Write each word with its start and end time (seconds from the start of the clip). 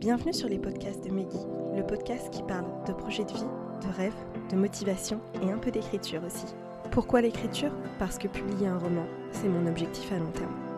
Bienvenue 0.00 0.32
sur 0.32 0.48
les 0.48 0.58
podcasts 0.58 1.04
de 1.04 1.12
Meggy, 1.12 1.44
le 1.76 1.86
podcast 1.86 2.30
qui 2.30 2.42
parle 2.42 2.64
de 2.88 2.94
projets 2.94 3.24
de 3.24 3.32
vie, 3.34 3.44
de 3.82 3.96
rêves, 3.98 4.14
de 4.50 4.56
motivation 4.56 5.20
et 5.42 5.50
un 5.50 5.58
peu 5.58 5.70
d'écriture 5.70 6.24
aussi. 6.24 6.46
Pourquoi 6.90 7.20
l'écriture? 7.20 7.70
Parce 7.98 8.16
que 8.16 8.26
publier 8.26 8.66
un 8.66 8.78
roman, 8.78 9.04
c'est 9.30 9.50
mon 9.50 9.66
objectif 9.66 10.10
à 10.10 10.16
long 10.16 10.30
terme. 10.30 10.69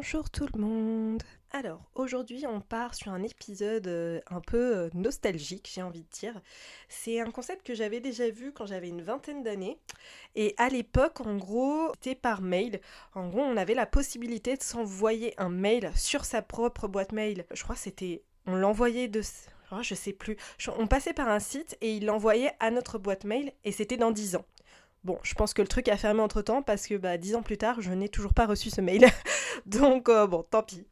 Bonjour 0.00 0.30
tout 0.30 0.46
le 0.54 0.60
monde 0.60 1.24
alors, 1.50 1.80
aujourd'hui, 1.96 2.44
on 2.46 2.60
part 2.60 2.94
sur 2.94 3.10
un 3.10 3.22
épisode 3.24 3.88
euh, 3.88 4.20
un 4.30 4.40
peu 4.40 4.76
euh, 4.76 4.90
nostalgique, 4.94 5.68
j'ai 5.74 5.82
envie 5.82 6.02
de 6.02 6.08
dire. 6.12 6.40
C'est 6.88 7.20
un 7.20 7.30
concept 7.32 7.66
que 7.66 7.74
j'avais 7.74 7.98
déjà 7.98 8.30
vu 8.30 8.52
quand 8.52 8.66
j'avais 8.66 8.90
une 8.90 9.02
vingtaine 9.02 9.42
d'années. 9.42 9.76
Et 10.36 10.54
à 10.56 10.68
l'époque, 10.68 11.20
en 11.22 11.36
gros, 11.36 11.90
c'était 11.94 12.14
par 12.14 12.42
mail. 12.42 12.80
En 13.14 13.28
gros, 13.28 13.40
on 13.40 13.56
avait 13.56 13.74
la 13.74 13.86
possibilité 13.86 14.56
de 14.56 14.62
s'envoyer 14.62 15.34
un 15.36 15.48
mail 15.48 15.90
sur 15.96 16.24
sa 16.24 16.42
propre 16.42 16.86
boîte 16.86 17.10
mail. 17.12 17.44
Je 17.52 17.64
crois 17.64 17.74
c'était... 17.74 18.22
On 18.46 18.54
l'envoyait 18.54 19.08
de... 19.08 19.22
Oh, 19.72 19.82
je 19.82 19.96
sais 19.96 20.12
plus. 20.12 20.36
On 20.78 20.86
passait 20.86 21.12
par 21.14 21.28
un 21.28 21.40
site 21.40 21.76
et 21.80 21.96
il 21.96 22.06
l'envoyait 22.06 22.52
à 22.60 22.70
notre 22.70 22.98
boîte 22.98 23.24
mail 23.24 23.52
et 23.64 23.72
c'était 23.72 23.96
dans 23.96 24.12
10 24.12 24.36
ans. 24.36 24.44
Bon, 25.08 25.18
je 25.22 25.32
pense 25.32 25.54
que 25.54 25.62
le 25.62 25.68
truc 25.68 25.88
a 25.88 25.96
fermé 25.96 26.20
entre 26.20 26.42
temps 26.42 26.60
parce 26.60 26.86
que 26.86 26.94
bah, 26.94 27.16
dix 27.16 27.34
ans 27.34 27.40
plus 27.40 27.56
tard, 27.56 27.80
je 27.80 27.90
n'ai 27.92 28.10
toujours 28.10 28.34
pas 28.34 28.44
reçu 28.44 28.68
ce 28.68 28.82
mail. 28.82 29.06
Donc, 29.64 30.10
euh, 30.10 30.26
bon, 30.26 30.42
tant 30.42 30.62
pis. 30.62 30.86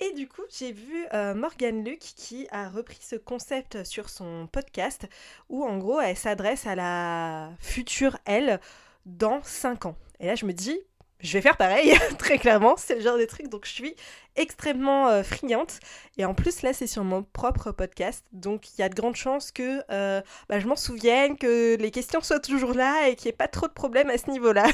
Et 0.00 0.12
du 0.14 0.26
coup, 0.26 0.42
j'ai 0.50 0.72
vu 0.72 1.06
euh, 1.14 1.32
Morgane 1.32 1.84
Luc 1.84 2.00
qui 2.00 2.48
a 2.50 2.68
repris 2.68 2.98
ce 3.00 3.14
concept 3.14 3.84
sur 3.84 4.08
son 4.08 4.48
podcast 4.50 5.06
où 5.48 5.62
en 5.62 5.78
gros, 5.78 6.00
elle 6.00 6.16
s'adresse 6.16 6.66
à 6.66 6.74
la 6.74 7.52
future 7.60 8.18
elle 8.24 8.58
dans 9.06 9.40
5 9.44 9.86
ans. 9.86 9.96
Et 10.18 10.26
là, 10.26 10.34
je 10.34 10.44
me 10.44 10.52
dis, 10.52 10.80
je 11.22 11.32
vais 11.32 11.40
faire 11.40 11.56
pareil, 11.56 11.94
très 12.18 12.38
clairement, 12.38 12.76
c'est 12.76 12.96
le 12.96 13.00
genre 13.00 13.16
de 13.16 13.24
truc, 13.24 13.48
donc 13.48 13.64
je 13.64 13.70
suis 13.70 13.96
extrêmement 14.36 15.08
euh, 15.08 15.22
friante. 15.22 15.78
Et 16.18 16.24
en 16.24 16.34
plus, 16.34 16.62
là, 16.62 16.72
c'est 16.72 16.86
sur 16.86 17.04
mon 17.04 17.22
propre 17.22 17.70
podcast, 17.70 18.24
donc 18.32 18.72
il 18.72 18.80
y 18.80 18.84
a 18.84 18.88
de 18.88 18.94
grandes 18.94 19.16
chances 19.16 19.52
que 19.52 19.82
euh, 19.90 20.20
bah, 20.48 20.58
je 20.58 20.66
m'en 20.66 20.76
souvienne, 20.76 21.36
que 21.36 21.76
les 21.76 21.90
questions 21.90 22.20
soient 22.20 22.40
toujours 22.40 22.74
là 22.74 23.08
et 23.08 23.16
qu'il 23.16 23.26
n'y 23.26 23.30
ait 23.30 23.36
pas 23.36 23.48
trop 23.48 23.68
de 23.68 23.72
problèmes 23.72 24.10
à 24.10 24.18
ce 24.18 24.30
niveau-là. 24.30 24.66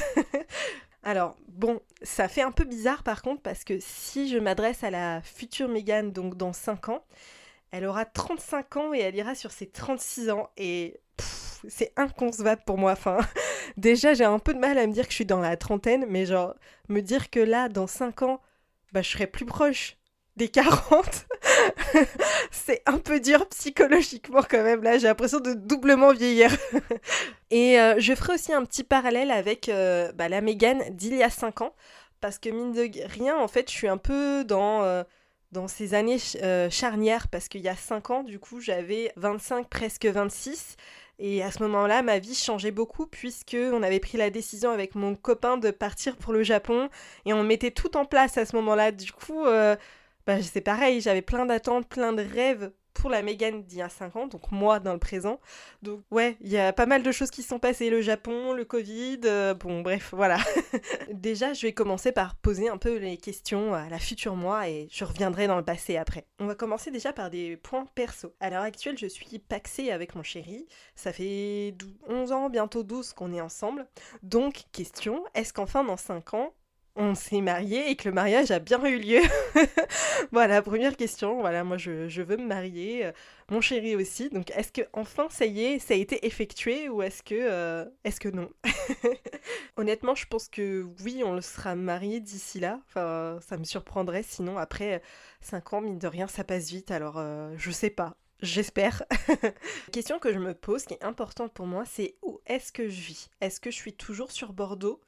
Alors, 1.03 1.37
bon, 1.47 1.79
ça 2.01 2.27
fait 2.27 2.41
un 2.41 2.51
peu 2.51 2.65
bizarre 2.65 3.03
par 3.03 3.21
contre, 3.21 3.41
parce 3.41 3.63
que 3.63 3.77
si 3.79 4.27
je 4.27 4.37
m'adresse 4.37 4.83
à 4.83 4.89
la 4.89 5.21
future 5.21 5.69
Mégane, 5.69 6.11
donc 6.11 6.35
dans 6.35 6.51
5 6.51 6.89
ans, 6.89 7.05
elle 7.71 7.85
aura 7.85 8.05
35 8.05 8.77
ans 8.77 8.93
et 8.93 8.99
elle 8.99 9.15
ira 9.15 9.35
sur 9.35 9.51
ses 9.51 9.67
36 9.67 10.29
ans. 10.31 10.49
Et 10.57 10.99
c'est 11.67 11.93
inconcevable 11.95 12.63
pour 12.65 12.77
moi. 12.77 12.93
Enfin, 12.93 13.19
déjà, 13.77 14.13
j'ai 14.13 14.25
un 14.25 14.39
peu 14.39 14.53
de 14.53 14.59
mal 14.59 14.77
à 14.77 14.87
me 14.87 14.93
dire 14.93 15.05
que 15.05 15.11
je 15.11 15.15
suis 15.15 15.25
dans 15.25 15.39
la 15.39 15.57
trentaine, 15.57 16.05
mais 16.07 16.25
genre, 16.25 16.55
me 16.87 17.01
dire 17.01 17.29
que 17.29 17.39
là, 17.39 17.69
dans 17.69 17.87
5 17.87 18.23
ans, 18.23 18.41
bah, 18.91 19.01
je 19.01 19.09
serai 19.09 19.27
plus 19.27 19.45
proche 19.45 19.97
des 20.39 20.47
40, 20.47 21.27
c'est 22.51 22.81
un 22.85 22.97
peu 22.97 23.19
dur 23.19 23.45
psychologiquement 23.49 24.41
quand 24.41 24.63
même. 24.63 24.81
Là, 24.81 24.97
j'ai 24.97 25.07
l'impression 25.07 25.41
de 25.41 25.53
doublement 25.53 26.13
vieillir. 26.13 26.49
Et 27.51 27.79
euh, 27.79 27.95
je 27.99 28.15
ferai 28.15 28.35
aussi 28.35 28.53
un 28.53 28.63
petit 28.63 28.83
parallèle 28.83 29.31
avec 29.31 29.67
euh, 29.67 30.13
bah, 30.13 30.29
la 30.29 30.39
Mégane 30.39 30.81
d'il 30.91 31.15
y 31.15 31.23
a 31.23 31.29
5 31.29 31.61
ans, 31.61 31.75
parce 32.21 32.39
que 32.39 32.49
mine 32.49 32.71
de 32.71 32.89
rien, 33.07 33.37
en 33.37 33.49
fait, 33.49 33.69
je 33.69 33.75
suis 33.75 33.87
un 33.87 33.97
peu 33.97 34.43
dans... 34.43 34.83
Euh, 34.83 35.03
dans 35.51 35.67
ces 35.67 35.95
années 35.95 36.19
charnières, 36.69 37.27
parce 37.27 37.47
qu'il 37.47 37.61
y 37.61 37.69
a 37.69 37.75
5 37.75 38.11
ans, 38.11 38.21
du 38.21 38.37
coup, 38.37 38.61
j'avais 38.61 39.11
25, 39.15 39.67
presque 39.67 40.05
26. 40.05 40.77
Et 41.19 41.43
à 41.43 41.51
ce 41.51 41.61
moment-là, 41.63 42.01
ma 42.01 42.17
vie 42.19 42.33
changeait 42.33 42.71
beaucoup 42.71 43.05
puisque 43.05 43.57
on 43.59 43.83
avait 43.83 43.99
pris 43.99 44.17
la 44.17 44.29
décision 44.29 44.71
avec 44.71 44.95
mon 44.95 45.15
copain 45.15 45.57
de 45.57 45.69
partir 45.69 46.15
pour 46.15 46.31
le 46.31 46.43
Japon 46.43 46.89
et 47.25 47.33
on 47.33 47.43
mettait 47.43 47.71
tout 47.71 47.97
en 47.97 48.05
place 48.05 48.37
à 48.37 48.45
ce 48.45 48.55
moment-là. 48.55 48.91
Du 48.93 49.11
coup, 49.11 49.45
euh, 49.45 49.75
bah, 50.25 50.41
c'est 50.41 50.61
pareil, 50.61 51.01
j'avais 51.01 51.21
plein 51.21 51.45
d'attentes, 51.45 51.87
plein 51.89 52.13
de 52.13 52.23
rêves 52.23 52.71
pour 52.99 53.09
la 53.09 53.21
Mégane 53.21 53.63
d'il 53.63 53.79
y 53.79 53.81
a 53.81 53.87
5 53.87 54.15
ans, 54.17 54.27
donc 54.27 54.51
moi 54.51 54.79
dans 54.79 54.91
le 54.91 54.99
présent. 54.99 55.39
Donc 55.81 56.01
ouais, 56.11 56.37
il 56.41 56.49
y 56.51 56.57
a 56.57 56.73
pas 56.73 56.85
mal 56.85 57.01
de 57.01 57.11
choses 57.11 57.31
qui 57.31 57.43
sont 57.43 57.57
passées, 57.57 57.89
le 57.89 58.01
Japon, 58.01 58.51
le 58.51 58.65
Covid, 58.65 59.21
euh, 59.23 59.53
bon 59.53 59.81
bref, 59.81 60.09
voilà. 60.11 60.37
Déjà, 61.13 61.53
je 61.53 61.65
vais 61.65 61.73
commencer 61.73 62.11
par 62.11 62.35
poser 62.35 62.67
un 62.67 62.77
peu 62.77 62.97
les 62.97 63.15
questions 63.15 63.73
à 63.73 63.87
la 63.89 63.99
future 63.99 64.35
moi 64.35 64.67
et 64.67 64.87
je 64.91 65.05
reviendrai 65.05 65.47
dans 65.47 65.55
le 65.55 65.63
passé 65.63 65.95
après. 65.95 66.25
On 66.39 66.45
va 66.45 66.55
commencer 66.55 66.91
déjà 66.91 67.13
par 67.13 67.29
des 67.29 67.55
points 67.57 67.85
perso. 67.95 68.33
À 68.41 68.49
l'heure 68.49 68.63
actuelle, 68.63 68.97
je 68.97 69.07
suis 69.07 69.39
paxée 69.39 69.91
avec 69.91 70.15
mon 70.15 70.23
chéri. 70.23 70.67
Ça 70.95 71.13
fait 71.13 71.73
11 72.07 72.31
ans, 72.33 72.49
bientôt 72.49 72.83
12 72.83 73.13
qu'on 73.13 73.33
est 73.33 73.41
ensemble. 73.41 73.87
Donc, 74.23 74.63
question, 74.73 75.23
est-ce 75.35 75.53
qu'enfin 75.53 75.83
dans 75.83 75.97
5 75.97 76.33
ans, 76.33 76.53
on 76.99 77.15
s'est 77.15 77.39
marié 77.39 77.89
et 77.89 77.95
que 77.95 78.09
le 78.09 78.13
mariage 78.13 78.51
a 78.51 78.59
bien 78.59 78.83
eu 78.83 78.99
lieu 78.99 79.21
Voilà, 80.33 80.61
première 80.61 80.97
question. 80.97 81.39
Voilà, 81.39 81.63
moi 81.63 81.77
je, 81.77 82.21
veux 82.21 82.35
me 82.35 82.45
marier, 82.45 83.05
euh, 83.05 83.11
mon 83.49 83.61
chéri 83.61 83.95
aussi. 83.95 84.29
Donc 84.29 84.51
est-ce 84.51 84.71
que 84.73 84.81
enfin 84.91 85.27
ça 85.29 85.45
y 85.45 85.63
est, 85.63 85.79
ça 85.79 85.93
a 85.93 85.97
été 85.97 86.25
effectué 86.27 86.89
ou 86.89 87.01
est-ce 87.01 87.23
que 87.23 87.35
euh, 87.35 87.85
non? 88.33 88.49
Honnêtement, 89.77 90.13
je 90.13 90.27
pense 90.27 90.49
que 90.49 90.85
oui, 91.03 91.23
on 91.25 91.33
le 91.33 91.41
sera 91.41 91.73
marié 91.73 92.19
d'ici 92.19 92.59
là. 92.59 92.81
Enfin, 92.89 93.39
ça 93.47 93.57
me 93.57 93.63
surprendrait 93.63 94.23
sinon 94.23 94.57
après 94.57 95.01
5 95.39 95.73
ans 95.73 95.81
mine 95.81 95.99
de 95.99 96.07
rien 96.07 96.27
ça 96.27 96.43
passe 96.43 96.69
vite. 96.69 96.91
Alors 96.91 97.15
euh, 97.17 97.53
je 97.57 97.71
sais 97.71 97.89
pas. 97.89 98.17
J'espère. 98.41 99.03
Question 99.91 100.19
que 100.19 100.33
je 100.33 100.39
me 100.39 100.53
pose, 100.53 100.85
qui 100.85 100.93
est 100.93 101.03
importante 101.03 101.53
pour 101.53 101.65
moi, 101.65 101.83
c'est 101.85 102.15
où 102.21 102.39
est-ce 102.45 102.71
que 102.71 102.87
je 102.87 103.01
vis? 103.01 103.29
Est-ce 103.41 103.59
que 103.59 103.71
je 103.71 103.75
suis 103.75 103.93
toujours 103.93 104.31
sur 104.31 104.53
Bordeaux? 104.53 105.01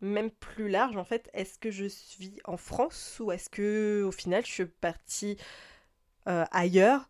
Même 0.00 0.30
plus 0.30 0.68
large 0.68 0.96
en 0.96 1.04
fait, 1.04 1.30
est-ce 1.34 1.58
que 1.58 1.70
je 1.70 1.86
suis 1.86 2.36
en 2.44 2.56
France 2.56 3.18
ou 3.20 3.32
est-ce 3.32 3.50
que 3.50 4.02
au 4.06 4.12
final 4.12 4.44
je 4.44 4.50
suis 4.50 4.66
partie 4.66 5.36
euh, 6.28 6.44
ailleurs 6.52 7.08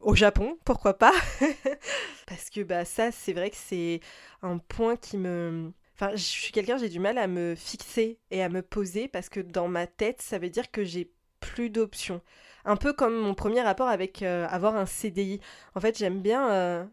au 0.00 0.14
Japon, 0.14 0.58
pourquoi 0.64 0.98
pas? 0.98 1.14
Parce 2.26 2.50
que 2.50 2.62
bah 2.62 2.84
ça 2.84 3.12
c'est 3.12 3.32
vrai 3.32 3.50
que 3.50 3.56
c'est 3.56 4.00
un 4.42 4.58
point 4.58 4.96
qui 4.96 5.18
me 5.18 5.72
Enfin, 5.98 6.10
je 6.14 6.22
suis 6.22 6.52
quelqu'un, 6.52 6.76
j'ai 6.76 6.90
du 6.90 7.00
mal 7.00 7.16
à 7.16 7.26
me 7.26 7.54
fixer 7.54 8.18
et 8.30 8.42
à 8.42 8.50
me 8.50 8.60
poser 8.60 9.08
parce 9.08 9.30
que 9.30 9.40
dans 9.40 9.66
ma 9.66 9.86
tête, 9.86 10.20
ça 10.20 10.38
veut 10.38 10.50
dire 10.50 10.70
que 10.70 10.84
j'ai 10.84 11.10
plus 11.40 11.70
d'options. 11.70 12.20
Un 12.66 12.76
peu 12.76 12.92
comme 12.92 13.16
mon 13.16 13.34
premier 13.34 13.62
rapport 13.62 13.88
avec 13.88 14.22
euh, 14.22 14.46
avoir 14.50 14.76
un 14.76 14.84
CDI. 14.84 15.40
En 15.74 15.80
fait, 15.80 15.96
j'aime 15.96 16.20
bien. 16.20 16.50
Euh, 16.50 16.84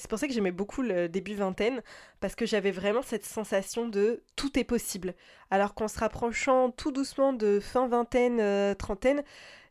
c'est 0.00 0.08
pour 0.08 0.18
ça 0.18 0.26
que 0.26 0.32
j'aimais 0.32 0.50
beaucoup 0.50 0.80
le 0.80 1.10
début 1.10 1.34
vingtaine, 1.34 1.82
parce 2.20 2.34
que 2.34 2.46
j'avais 2.46 2.70
vraiment 2.70 3.02
cette 3.02 3.26
sensation 3.26 3.86
de 3.86 4.22
tout 4.34 4.58
est 4.58 4.64
possible. 4.64 5.14
Alors 5.50 5.74
qu'en 5.74 5.88
se 5.88 5.98
rapprochant 5.98 6.70
tout 6.70 6.90
doucement 6.90 7.34
de 7.34 7.60
fin 7.60 7.86
vingtaine, 7.86 8.40
euh, 8.40 8.74
trentaine, 8.74 9.22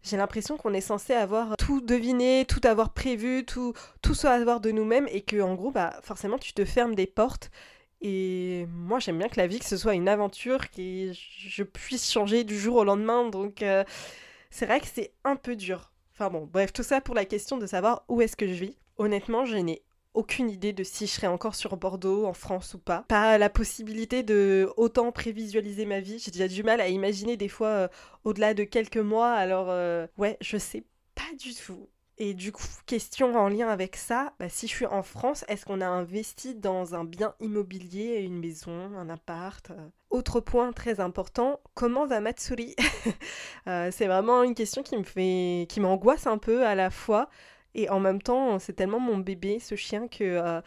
j'ai 0.04 0.18
l'impression 0.18 0.56
qu'on 0.56 0.76
est 0.76 0.82
censé 0.82 1.14
avoir 1.14 1.58
tout 1.58 1.82
deviné, 1.82 2.46
tout 2.48 2.62
avoir 2.64 2.94
prévu, 2.94 3.44
tout, 3.44 3.74
tout 4.04 4.14
savoir 4.14 4.60
de 4.60 4.70
nous-mêmes, 4.70 5.08
et 5.12 5.22
que 5.22 5.42
en 5.42 5.56
gros, 5.56 5.72
bah, 5.72 6.00
forcément, 6.04 6.38
tu 6.38 6.54
te 6.54 6.64
fermes 6.64 6.94
des 6.94 7.08
portes. 7.08 7.50
Et 8.02 8.68
moi, 8.72 9.00
j'aime 9.00 9.18
bien 9.18 9.30
que 9.30 9.38
la 9.40 9.48
vie, 9.48 9.58
que 9.58 9.66
ce 9.66 9.78
soit 9.78 9.96
une 9.96 10.08
aventure, 10.08 10.70
que 10.70 11.12
je 11.12 11.64
puisse 11.64 12.12
changer 12.12 12.44
du 12.44 12.58
jour 12.58 12.76
au 12.76 12.84
lendemain. 12.84 13.28
Donc, 13.30 13.64
euh, 13.64 13.84
c'est 14.52 14.68
vrai 14.68 14.80
que 14.80 14.88
c'est 14.88 15.12
un 15.24 15.36
peu 15.36 15.56
dur. 15.56 15.92
Enfin 16.14 16.30
bon, 16.30 16.48
bref, 16.52 16.72
tout 16.72 16.84
ça 16.84 17.02
pour 17.02 17.16
la 17.16 17.26
question 17.26 17.58
de 17.58 17.66
savoir 17.66 18.04
où 18.10 18.22
est-ce 18.22 18.36
que 18.36 18.48
je 18.48 18.54
vis. 18.54 18.78
Honnêtement, 18.98 19.46
je 19.46 19.56
n'ai 19.56 19.82
aucune 20.14 20.50
idée 20.50 20.74
de 20.74 20.84
si 20.84 21.08
je 21.08 21.12
serais 21.12 21.28
encore 21.28 21.56
sur 21.56 21.78
Bordeaux, 21.78 22.26
en 22.26 22.34
France 22.34 22.74
ou 22.74 22.80
pas. 22.80 23.06
Pas 23.08 23.38
la 23.38 23.50
possibilité 23.50 24.24
de 24.24 24.70
autant 24.78 25.12
prévisualiser 25.12 25.86
ma 25.86 26.00
vie. 26.00 26.20
J'ai 26.20 26.32
déjà 26.32 26.48
du 26.48 26.64
mal 26.64 26.82
à 26.82 26.90
imaginer 26.90 27.38
des 27.38 27.48
fois 27.48 27.68
euh, 27.68 27.88
au-delà 28.24 28.54
de 28.54 28.64
quelques 28.64 28.98
mois. 28.98 29.32
Alors, 29.32 29.68
euh, 29.70 30.08
ouais, 30.18 30.38
je 30.42 30.58
sais 30.58 30.84
pas 31.16 31.36
du 31.38 31.54
tout. 31.54 31.88
Et 32.22 32.34
du 32.34 32.52
coup, 32.52 32.66
question 32.86 33.34
en 33.38 33.48
lien 33.48 33.70
avec 33.70 33.96
ça, 33.96 34.34
bah, 34.40 34.50
si 34.50 34.68
je 34.68 34.74
suis 34.76 34.86
en 34.86 35.04
France, 35.04 35.46
est-ce 35.48 35.66
qu'on 35.66 35.80
a 35.80 35.88
investi 35.88 36.54
dans 36.54 36.94
un 36.94 37.06
bien 37.06 37.34
immobilier, 37.40 38.18
une 38.18 38.40
maison, 38.40 38.92
un 38.98 39.10
appart 39.10 39.72
euh? 39.72 39.88
Autre 40.10 40.42
point 40.42 40.74
très 40.74 41.00
important, 41.00 41.62
comment 41.76 42.06
va 42.06 42.20
Matsuri? 42.20 42.76
C'est 43.66 44.08
vraiment 44.08 44.44
une 44.44 44.56
question 44.56 44.84
qui 44.84 44.98
me 44.98 45.04
fait, 45.04 45.66
qui 45.70 45.80
m'angoisse 45.80 46.28
un 46.28 46.40
peu 46.40 46.66
à 46.66 46.76
la 46.76 46.90
fois 46.90 47.30
et 47.76 47.90
en 47.90 48.00
même 48.00 48.22
temps, 48.22 48.60
c'est 48.60 48.74
tellement 48.74 49.00
mon 49.00 49.18
bébé, 49.18 49.60
ce 49.60 49.76
chien, 49.76 50.08
que, 50.08 50.24
euh, 50.24 50.62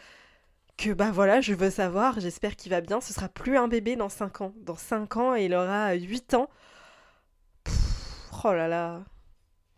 que 0.77 0.91
bah 0.91 1.11
voilà, 1.11 1.41
je 1.41 1.53
veux 1.53 1.69
savoir, 1.69 2.19
j'espère 2.19 2.55
qu'il 2.55 2.71
va 2.71 2.81
bien. 2.81 3.01
Ce 3.01 3.13
sera 3.13 3.29
plus 3.29 3.57
un 3.57 3.67
bébé 3.67 3.95
dans 3.95 4.09
5 4.09 4.41
ans. 4.41 4.53
Dans 4.61 4.75
5 4.75 5.17
ans, 5.17 5.35
il 5.35 5.53
aura 5.53 5.93
8 5.93 6.33
ans. 6.35 6.49
oh 8.45 8.53
là 8.53 8.67
là, 8.67 9.03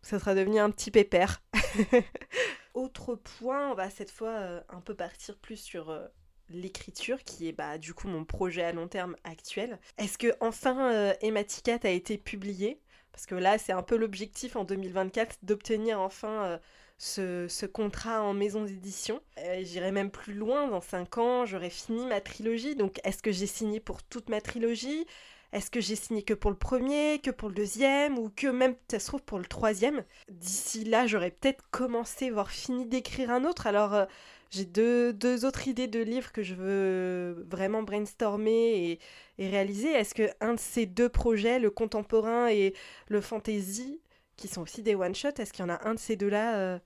ça 0.01 0.19
sera 0.19 0.35
devenu 0.35 0.59
un 0.59 0.69
petit 0.69 0.91
pépère. 0.91 1.41
Autre 2.73 3.15
point, 3.15 3.71
on 3.71 3.73
va 3.73 3.89
cette 3.89 4.11
fois 4.11 4.29
euh, 4.29 4.61
un 4.69 4.81
peu 4.81 4.93
partir 4.93 5.37
plus 5.37 5.57
sur 5.57 5.89
euh, 5.89 6.05
l'écriture, 6.49 7.23
qui 7.23 7.47
est 7.47 7.53
bah, 7.53 7.77
du 7.77 7.93
coup 7.93 8.07
mon 8.07 8.23
projet 8.23 8.63
à 8.63 8.71
long 8.71 8.87
terme 8.87 9.15
actuel. 9.23 9.79
Est-ce 9.97 10.17
que 10.17 10.35
enfin 10.41 11.13
Ematica 11.21 11.79
a 11.83 11.89
été 11.89 12.17
publié? 12.17 12.81
Parce 13.11 13.25
que 13.25 13.35
là, 13.35 13.57
c'est 13.57 13.71
un 13.71 13.81
peu 13.81 13.95
l'objectif 13.95 14.57
en 14.57 14.65
2024 14.65 15.37
d'obtenir 15.43 16.01
enfin 16.01 16.59
ce, 16.97 17.65
contrat 17.65 18.21
en 18.21 18.33
maison 18.33 18.63
d'édition. 18.63 19.21
Euh, 19.39 19.61
j'irai 19.63 19.91
même 19.91 20.11
plus 20.11 20.33
loin, 20.33 20.67
dans 20.67 20.81
5 20.81 21.17
ans, 21.17 21.45
j'aurai 21.45 21.69
fini 21.69 22.05
ma 22.05 22.21
trilogie. 22.21 22.75
Donc 22.75 22.99
est-ce 23.03 23.21
que 23.21 23.31
j'ai 23.31 23.47
signé 23.47 23.79
pour 23.79 24.03
toute 24.03 24.29
ma 24.29 24.41
trilogie? 24.41 25.05
Est-ce 25.51 25.71
que 25.71 25.79
j'ai 25.79 25.95
signé 25.95 26.21
que 26.23 26.33
pour 26.33 26.51
le 26.51 26.57
premier, 26.57 27.19
que 27.19 27.31
pour 27.31 27.49
le 27.49 27.55
deuxième, 27.55 28.17
ou 28.19 28.29
que 28.29 28.47
même, 28.47 28.75
ça 28.91 28.99
se 28.99 29.07
trouve, 29.07 29.23
pour 29.23 29.39
le 29.39 29.45
troisième? 29.45 30.03
D'ici 30.29 30.83
là, 30.83 31.07
j'aurais 31.07 31.31
peut-être 31.31 31.63
commencé, 31.71 32.29
voire 32.29 32.51
fini 32.51 32.85
d'écrire 32.85 33.31
un 33.31 33.45
autre. 33.45 33.67
Alors, 33.67 33.93
euh, 33.93 34.05
j'ai 34.51 34.65
deux, 34.65 35.13
deux, 35.13 35.45
autres 35.45 35.67
idées 35.67 35.87
de 35.87 36.01
livres 36.01 36.31
que 36.31 36.43
je 36.43 36.55
veux 36.55 37.45
vraiment 37.49 37.83
brainstormer 37.83 38.91
et, 38.91 38.99
et 39.37 39.49
réaliser. 39.49 39.91
Est-ce 39.91 40.13
que 40.13 40.29
un 40.41 40.55
de 40.55 40.59
ces 40.59 40.85
deux 40.85 41.09
projets, 41.09 41.59
le 41.59 41.69
contemporain 41.69 42.49
et 42.49 42.73
le 43.07 43.21
fantasy, 43.21 44.01
qui 44.37 44.47
sont 44.47 44.61
aussi 44.61 44.81
des 44.83 44.95
one-shots, 44.95 45.39
est-ce 45.39 45.53
qu'il 45.53 45.65
y 45.65 45.67
en 45.67 45.73
a 45.73 45.87
un 45.87 45.93
de 45.93 45.99
ces 45.99 46.15
deux-là 46.15 46.57
euh, 46.57 46.79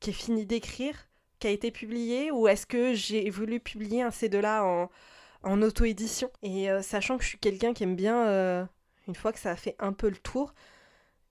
qui 0.00 0.10
est 0.10 0.14
fini 0.14 0.46
d'écrire, 0.46 1.08
qui 1.38 1.46
a 1.46 1.50
été 1.50 1.70
publié, 1.70 2.30
ou 2.30 2.48
est-ce 2.48 2.66
que 2.66 2.94
j'ai 2.94 3.28
voulu 3.30 3.60
publier 3.60 4.02
un 4.02 4.08
de 4.08 4.14
ces 4.14 4.28
deux-là 4.28 4.64
en 4.64 4.90
en 5.42 5.62
auto-édition? 5.62 6.30
Et 6.42 6.70
euh, 6.70 6.82
sachant 6.82 7.18
que 7.18 7.22
je 7.22 7.28
suis 7.28 7.38
quelqu'un 7.38 7.72
qui 7.72 7.84
aime 7.84 7.94
bien, 7.94 8.26
euh, 8.26 8.64
une 9.06 9.14
fois 9.14 9.32
que 9.32 9.38
ça 9.38 9.52
a 9.52 9.56
fait 9.56 9.76
un 9.78 9.92
peu 9.92 10.08
le 10.08 10.16
tour, 10.16 10.54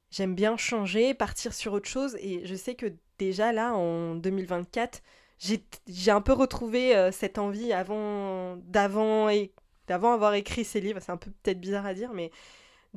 j'aime 0.10 0.36
bien 0.36 0.56
changer, 0.56 1.14
partir 1.14 1.54
sur 1.54 1.74
autre 1.74 1.90
chose. 1.90 2.16
Et 2.22 2.46
je 2.46 2.56
sais 2.56 2.76
que 2.76 2.94
déjà 3.18 3.52
là, 3.52 3.74
en 3.76 4.16
2024, 4.16 5.02
j'ai 5.40 6.12
un 6.12 6.22
peu 6.22 6.32
retrouvé 6.32 7.10
cette 7.12 7.38
envie 7.40 7.74
avant 7.74 8.56
d'avant 8.58 9.28
et 9.30 9.52
d'avant 9.88 10.14
avoir 10.14 10.34
écrit 10.34 10.64
ces 10.64 10.80
livres. 10.80 11.00
C'est 11.02 11.12
un 11.12 11.18
peu 11.18 11.32
peut-être 11.44 11.60
bizarre 11.60 11.86
à 11.86 11.94
dire, 11.94 12.14
mais 12.14 12.32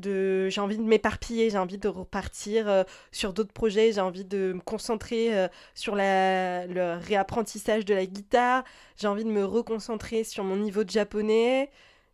j'ai 0.05 0.61
envie 0.61 0.79
de 0.79 0.83
m'éparpiller, 0.83 1.51
j'ai 1.51 1.59
envie 1.59 1.79
de 1.79 1.89
repartir 1.89 2.69
euh, 2.69 2.85
sur 3.13 3.33
d'autres 3.33 3.53
projets, 3.53 3.93
j'ai 3.93 4.01
envie 4.01 4.25
de 4.25 4.53
me 4.55 4.61
concentrer 4.61 5.37
euh, 5.37 5.49
sur 5.75 5.95
le 5.97 6.99
réapprentissage 6.99 7.85
de 7.85 7.95
la 7.95 8.07
guitare, 8.07 8.65
j'ai 8.97 9.09
envie 9.09 9.25
de 9.25 9.31
me 9.31 9.45
reconcentrer 9.45 10.25
sur 10.25 10.45
mon 10.45 10.57
niveau 10.57 10.85
de 10.85 10.91
japonais. 10.91 11.71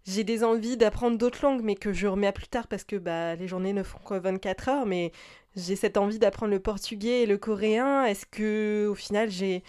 J'ai 0.06 0.22
des 0.24 0.44
envies 0.44 0.76
d'apprendre 0.76 1.16
d'autres 1.16 1.42
langues, 1.42 1.62
mais 1.62 1.76
que 1.76 1.92
je 1.92 2.06
remets 2.06 2.26
à 2.26 2.32
plus 2.32 2.46
tard 2.46 2.66
parce 2.68 2.84
que 2.84 2.96
bah, 2.96 3.36
les 3.36 3.48
journées 3.48 3.72
ne 3.72 3.82
font 3.82 3.98
que 3.98 4.14
24 4.14 4.68
heures. 4.68 4.86
Mais 4.86 5.12
j'ai 5.56 5.76
cette 5.76 5.96
envie 5.96 6.18
d'apprendre 6.18 6.52
le 6.52 6.60
portugais 6.60 7.22
et 7.22 7.26
le 7.26 7.38
coréen. 7.38 8.04
Est-ce 8.04 8.26
que 8.26 8.86
au 8.90 8.94
final 8.94 9.30
j'ai 9.30 9.62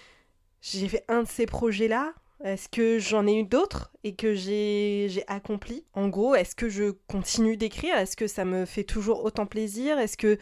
j'ai 0.62 0.88
fait 0.90 1.06
un 1.08 1.24
de 1.24 1.28
ces 1.28 1.46
projets-là? 1.46 2.14
Est-ce 2.44 2.70
que 2.70 3.00
j'en 3.00 3.26
ai 3.28 3.40
eu 3.40 3.44
d'autres 3.44 3.92
et 4.04 4.16
que 4.16 4.36
j'ai 4.36 5.24
accompli? 5.28 5.86
En 5.94 6.08
gros, 6.10 6.36
est-ce 6.36 6.56
que 6.56 6.70
je 6.70 6.92
continue 7.08 7.58
d'écrire? 7.58 7.96
Est-ce 7.98 8.16
que 8.18 8.28
ça 8.28 8.46
me 8.46 8.66
fait 8.66 8.84
toujours 8.84 9.24
autant 9.24 9.46
plaisir? 9.46 9.98
Est-ce 10.00 10.18
que 10.18 10.38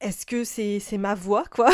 est-ce 0.00 0.26
que 0.26 0.44
c'est 0.44 0.98
ma 0.98 1.14
voix, 1.14 1.44
quoi? 1.50 1.70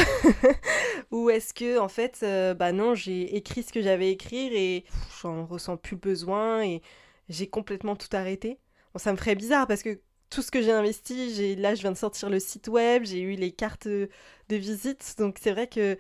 Ou 1.11 1.31
est-ce 1.31 1.53
que, 1.55 1.79
en 1.79 1.89
fait, 1.89 2.21
euh, 2.23 2.55
bah 2.55 2.73
non, 2.73 2.95
j'ai 2.95 3.37
écrit 3.37 3.63
ce 3.65 3.73
que 3.73 3.83
j'avais 3.83 4.11
écrit 4.13 4.55
et 4.55 4.85
j'en 5.21 5.45
ressens 5.45 5.77
plus 5.77 5.97
besoin 5.97 6.63
et 6.63 6.83
j'ai 7.29 7.49
complètement 7.49 7.97
tout 7.97 8.09
arrêté? 8.13 8.61
Bon, 8.95 8.99
Ça 8.99 9.13
me 9.13 9.17
ferait 9.17 9.35
bizarre 9.35 9.67
parce 9.67 9.83
que 9.83 10.01
tout 10.31 10.41
ce 10.43 10.51
que 10.51 10.63
j'ai 10.63 10.73
investi, 10.73 11.57
là, 11.57 11.75
je 11.75 11.83
viens 11.83 11.93
de 11.93 11.97
sortir 11.97 12.31
le 12.31 12.39
site 12.39 12.69
web, 12.69 13.05
j'ai 13.05 13.21
eu 13.21 13.35
les 13.35 13.53
cartes 13.53 13.89
de 13.89 14.09
visite, 14.51 15.15
donc 15.19 15.39
c'est 15.41 15.51
vrai 15.53 15.67
que 15.67 15.99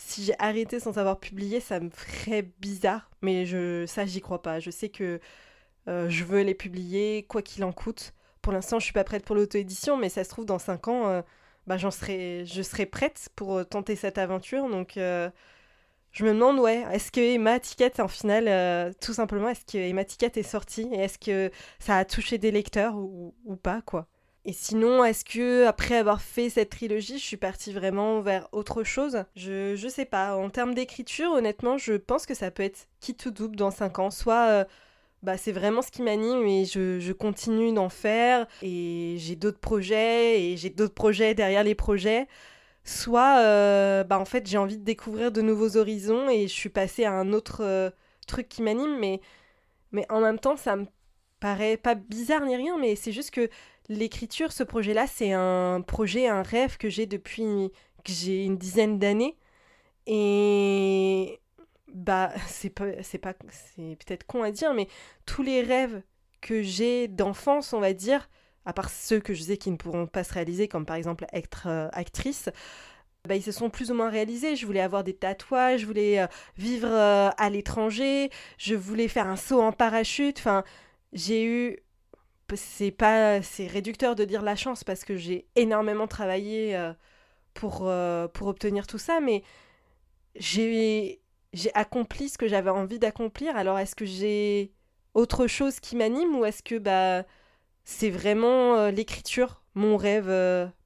si 0.00 0.24
j'ai 0.24 0.34
arrêté 0.38 0.80
sans 0.80 0.98
avoir 0.98 1.20
publié, 1.20 1.60
ça 1.60 1.80
me 1.80 1.90
ferait 1.90 2.42
bizarre. 2.60 3.10
Mais 3.22 3.46
je, 3.46 3.86
ça, 3.86 4.06
j'y 4.06 4.20
crois 4.20 4.42
pas. 4.42 4.60
Je 4.60 4.70
sais 4.70 4.88
que 4.88 5.20
euh, 5.88 6.08
je 6.10 6.24
veux 6.24 6.42
les 6.42 6.54
publier, 6.54 7.24
quoi 7.28 7.42
qu'il 7.42 7.64
en 7.64 7.72
coûte. 7.72 8.14
Pour 8.42 8.52
l'instant, 8.52 8.78
je 8.78 8.84
suis 8.84 8.92
pas 8.94 9.04
prête 9.04 9.24
pour 9.24 9.36
l'auto-édition, 9.36 9.96
mais 9.96 10.08
ça 10.08 10.24
se 10.24 10.30
trouve, 10.30 10.46
dans 10.46 10.58
5 10.58 10.88
ans, 10.88 11.08
euh, 11.08 11.22
bah, 11.66 11.76
j'en 11.78 11.90
serai, 11.90 12.44
je 12.46 12.62
serai 12.62 12.86
prête 12.86 13.28
pour 13.36 13.58
euh, 13.58 13.64
tenter 13.64 13.96
cette 13.96 14.18
aventure. 14.18 14.68
Donc, 14.70 14.94
je 14.96 16.24
me 16.24 16.32
demande, 16.32 16.58
ouais, 16.58 16.84
est-ce 16.92 17.12
que 17.12 17.20
Emma 17.20 17.60
Ticket, 17.60 18.00
en 18.00 18.08
final, 18.08 18.94
tout 19.00 19.12
simplement, 19.14 19.48
est-ce 19.50 19.64
que 19.64 19.78
Emma 19.78 20.04
Ticket 20.04 20.32
est 20.36 20.42
sortie 20.42 20.88
Et 20.92 20.98
est-ce 20.98 21.18
que 21.18 21.50
ça 21.78 21.96
a 21.98 22.04
touché 22.04 22.38
des 22.38 22.50
lecteurs 22.50 22.96
ou, 22.96 23.34
ou 23.44 23.56
pas, 23.56 23.82
quoi? 23.82 24.08
Et 24.46 24.52
sinon, 24.54 25.04
est-ce 25.04 25.24
que 25.24 25.66
après 25.66 25.96
avoir 25.96 26.22
fait 26.22 26.48
cette 26.48 26.70
trilogie, 26.70 27.18
je 27.18 27.24
suis 27.24 27.36
partie 27.36 27.72
vraiment 27.72 28.20
vers 28.20 28.48
autre 28.52 28.84
chose? 28.84 29.24
Je, 29.36 29.76
je 29.76 29.88
sais 29.88 30.06
pas. 30.06 30.34
En 30.36 30.48
termes 30.48 30.74
d'écriture, 30.74 31.32
honnêtement, 31.32 31.76
je 31.76 31.92
pense 31.94 32.24
que 32.24 32.34
ça 32.34 32.50
peut 32.50 32.62
être 32.62 32.88
qui 33.00 33.14
tout 33.14 33.30
double 33.30 33.56
dans 33.56 33.70
5 33.70 33.98
ans. 33.98 34.10
Soit 34.10 34.48
euh, 34.48 34.64
bah, 35.22 35.36
c'est 35.36 35.52
vraiment 35.52 35.82
ce 35.82 35.90
qui 35.90 36.02
m'anime 36.02 36.46
et 36.46 36.64
je, 36.64 36.98
je 37.00 37.12
continue 37.12 37.72
d'en 37.72 37.90
faire 37.90 38.46
et 38.62 39.16
j'ai 39.18 39.36
d'autres 39.36 39.58
projets 39.60 40.42
et 40.42 40.56
j'ai 40.56 40.70
d'autres 40.70 40.94
projets 40.94 41.34
derrière 41.34 41.64
les 41.64 41.74
projets. 41.74 42.26
Soit 42.84 43.38
euh, 43.40 44.04
bah, 44.04 44.18
en 44.18 44.24
fait 44.24 44.46
j'ai 44.48 44.58
envie 44.58 44.78
de 44.78 44.84
découvrir 44.84 45.32
de 45.32 45.42
nouveaux 45.42 45.76
horizons 45.76 46.30
et 46.30 46.48
je 46.48 46.54
suis 46.54 46.70
passée 46.70 47.04
à 47.04 47.12
un 47.12 47.32
autre 47.34 47.62
euh, 47.62 47.90
truc 48.26 48.48
qui 48.48 48.62
m'anime, 48.62 48.98
mais, 48.98 49.20
mais 49.92 50.06
en 50.10 50.20
même 50.20 50.38
temps 50.38 50.56
ça 50.56 50.76
me 50.76 50.86
paraît 51.40 51.76
pas 51.76 51.94
bizarre 51.94 52.44
ni 52.44 52.56
rien, 52.56 52.78
mais 52.78 52.96
c'est 52.96 53.12
juste 53.12 53.30
que 53.32 53.48
l'écriture, 53.90 54.52
ce 54.52 54.62
projet-là, 54.62 55.06
c'est 55.06 55.32
un 55.32 55.82
projet, 55.82 56.28
un 56.28 56.42
rêve 56.42 56.78
que 56.78 56.88
j'ai 56.88 57.06
depuis 57.06 57.70
que 58.04 58.12
j'ai 58.12 58.44
une 58.44 58.56
dizaine 58.56 58.98
d'années. 58.98 59.36
Et 60.06 61.40
bah, 61.92 62.32
c'est 62.46 62.70
pas, 62.70 63.02
c'est 63.02 63.18
pas, 63.18 63.34
c'est 63.50 63.96
peut-être 63.96 64.24
con 64.24 64.42
à 64.42 64.52
dire, 64.52 64.72
mais 64.72 64.88
tous 65.26 65.42
les 65.42 65.60
rêves 65.60 66.02
que 66.40 66.62
j'ai 66.62 67.08
d'enfance, 67.08 67.72
on 67.72 67.80
va 67.80 67.92
dire, 67.92 68.30
à 68.64 68.72
part 68.72 68.90
ceux 68.90 69.20
que 69.20 69.34
je 69.34 69.42
sais 69.42 69.56
qui 69.58 69.70
ne 69.70 69.76
pourront 69.76 70.06
pas 70.06 70.24
se 70.24 70.32
réaliser, 70.32 70.68
comme 70.68 70.86
par 70.86 70.96
exemple 70.96 71.26
être 71.32 71.66
euh, 71.66 71.88
actrice, 71.92 72.48
bah, 73.28 73.36
ils 73.36 73.42
se 73.42 73.52
sont 73.52 73.70
plus 73.70 73.90
ou 73.90 73.94
moins 73.94 74.08
réalisés. 74.08 74.56
Je 74.56 74.66
voulais 74.66 74.80
avoir 74.80 75.04
des 75.04 75.14
tatouages, 75.14 75.80
je 75.80 75.86
voulais 75.86 76.20
euh, 76.20 76.26
vivre 76.56 76.88
euh, 76.88 77.30
à 77.36 77.50
l'étranger, 77.50 78.30
je 78.56 78.74
voulais 78.74 79.08
faire 79.08 79.26
un 79.26 79.36
saut 79.36 79.60
en 79.60 79.72
parachute. 79.72 80.38
Enfin, 80.38 80.64
j'ai 81.12 81.44
eu 81.44 81.78
c'est 82.56 82.90
pas 82.90 83.42
c'est 83.42 83.66
réducteur 83.66 84.14
de 84.16 84.24
dire 84.24 84.42
la 84.42 84.56
chance 84.56 84.84
parce 84.84 85.04
que 85.04 85.16
j'ai 85.16 85.46
énormément 85.56 86.06
travaillé 86.06 86.76
euh, 86.76 86.92
pour, 87.54 87.82
euh, 87.88 88.28
pour 88.28 88.48
obtenir 88.48 88.86
tout 88.86 88.98
ça 88.98 89.20
mais 89.20 89.42
j'ai 90.36 91.20
j'ai 91.52 91.74
accompli 91.74 92.28
ce 92.28 92.38
que 92.38 92.48
j'avais 92.48 92.70
envie 92.70 92.98
d'accomplir. 93.00 93.56
Alors 93.56 93.78
est-ce 93.78 93.96
que 93.96 94.04
j'ai 94.06 94.72
autre 95.14 95.46
chose 95.48 95.80
qui 95.80 95.96
m'anime 95.96 96.36
ou 96.36 96.44
est-ce 96.44 96.62
que 96.62 96.78
bah 96.78 97.24
c'est 97.84 98.10
vraiment 98.10 98.76
euh, 98.76 98.90
l'écriture 98.92 99.62
mon 99.74 99.96
rêve 99.96 100.26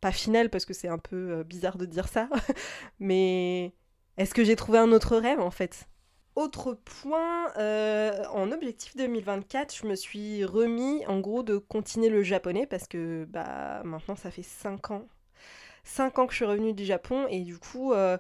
pas 0.01 0.13
final 0.13 0.51
parce 0.51 0.65
que 0.67 0.75
c'est 0.75 0.89
un 0.89 0.99
peu 0.99 1.43
bizarre 1.45 1.79
de 1.79 1.87
dire 1.87 2.09
ça 2.09 2.29
mais 3.01 3.75
est-ce 4.19 4.35
que 4.35 4.45
j'ai 4.45 4.57
trouvé 4.57 4.79
un 4.79 4.93
autre 4.93 5.17
rêve 5.19 5.41
en 5.41 5.51
fait? 5.51 5.89
Autre 6.37 6.75
point, 6.75 7.53
euh, 7.59 8.25
en 8.33 8.51
objectif 8.51 8.97
2024, 8.97 9.75
je 9.75 9.87
me 9.87 9.95
suis 9.95 10.45
remis 10.45 11.07
en 11.07 11.21
gros 11.21 11.43
de 11.43 11.59
continuer 11.59 12.09
le 12.09 12.23
japonais 12.23 12.67
parce 12.67 12.89
que 12.89 13.25
bah 13.27 13.83
maintenant 13.85 14.17
ça 14.17 14.31
fait 14.31 14.43
5 14.43 14.91
ans. 14.91 15.07
5 15.85 16.19
ans 16.19 16.27
que 16.27 16.33
je 16.33 16.37
suis 16.37 16.45
revenue 16.45 16.73
du 16.73 16.85
Japon 16.85 17.27
et 17.29 17.41
du 17.41 17.59
coup 17.59 17.93
euh, 17.93 18.19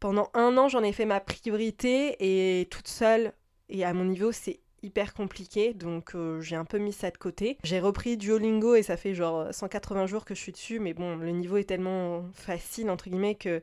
pendant 0.00 0.30
un 0.34 0.56
an 0.56 0.68
j'en 0.68 0.82
ai 0.82 0.92
fait 0.92 1.04
ma 1.04 1.20
priorité 1.20 2.16
et 2.18 2.66
toute 2.66 2.88
seule 2.88 3.32
et 3.68 3.84
à 3.84 3.92
mon 3.92 4.04
niveau 4.04 4.32
c'est 4.32 4.60
hyper 4.82 5.12
compliqué 5.12 5.74
donc 5.74 6.14
euh, 6.14 6.40
j'ai 6.40 6.56
un 6.56 6.64
peu 6.64 6.78
mis 6.78 6.92
ça 6.92 7.10
de 7.10 7.18
côté. 7.18 7.56
J'ai 7.62 7.78
repris 7.78 8.16
Duolingo 8.16 8.74
et 8.74 8.82
ça 8.82 8.96
fait 8.96 9.14
genre 9.14 9.54
180 9.54 10.06
jours 10.06 10.24
que 10.24 10.34
je 10.34 10.40
suis 10.40 10.52
dessus 10.52 10.80
mais 10.80 10.92
bon 10.92 11.16
le 11.16 11.30
niveau 11.30 11.56
est 11.56 11.64
tellement 11.64 12.24
facile 12.32 12.90
entre 12.90 13.08
guillemets 13.08 13.36
que 13.36 13.62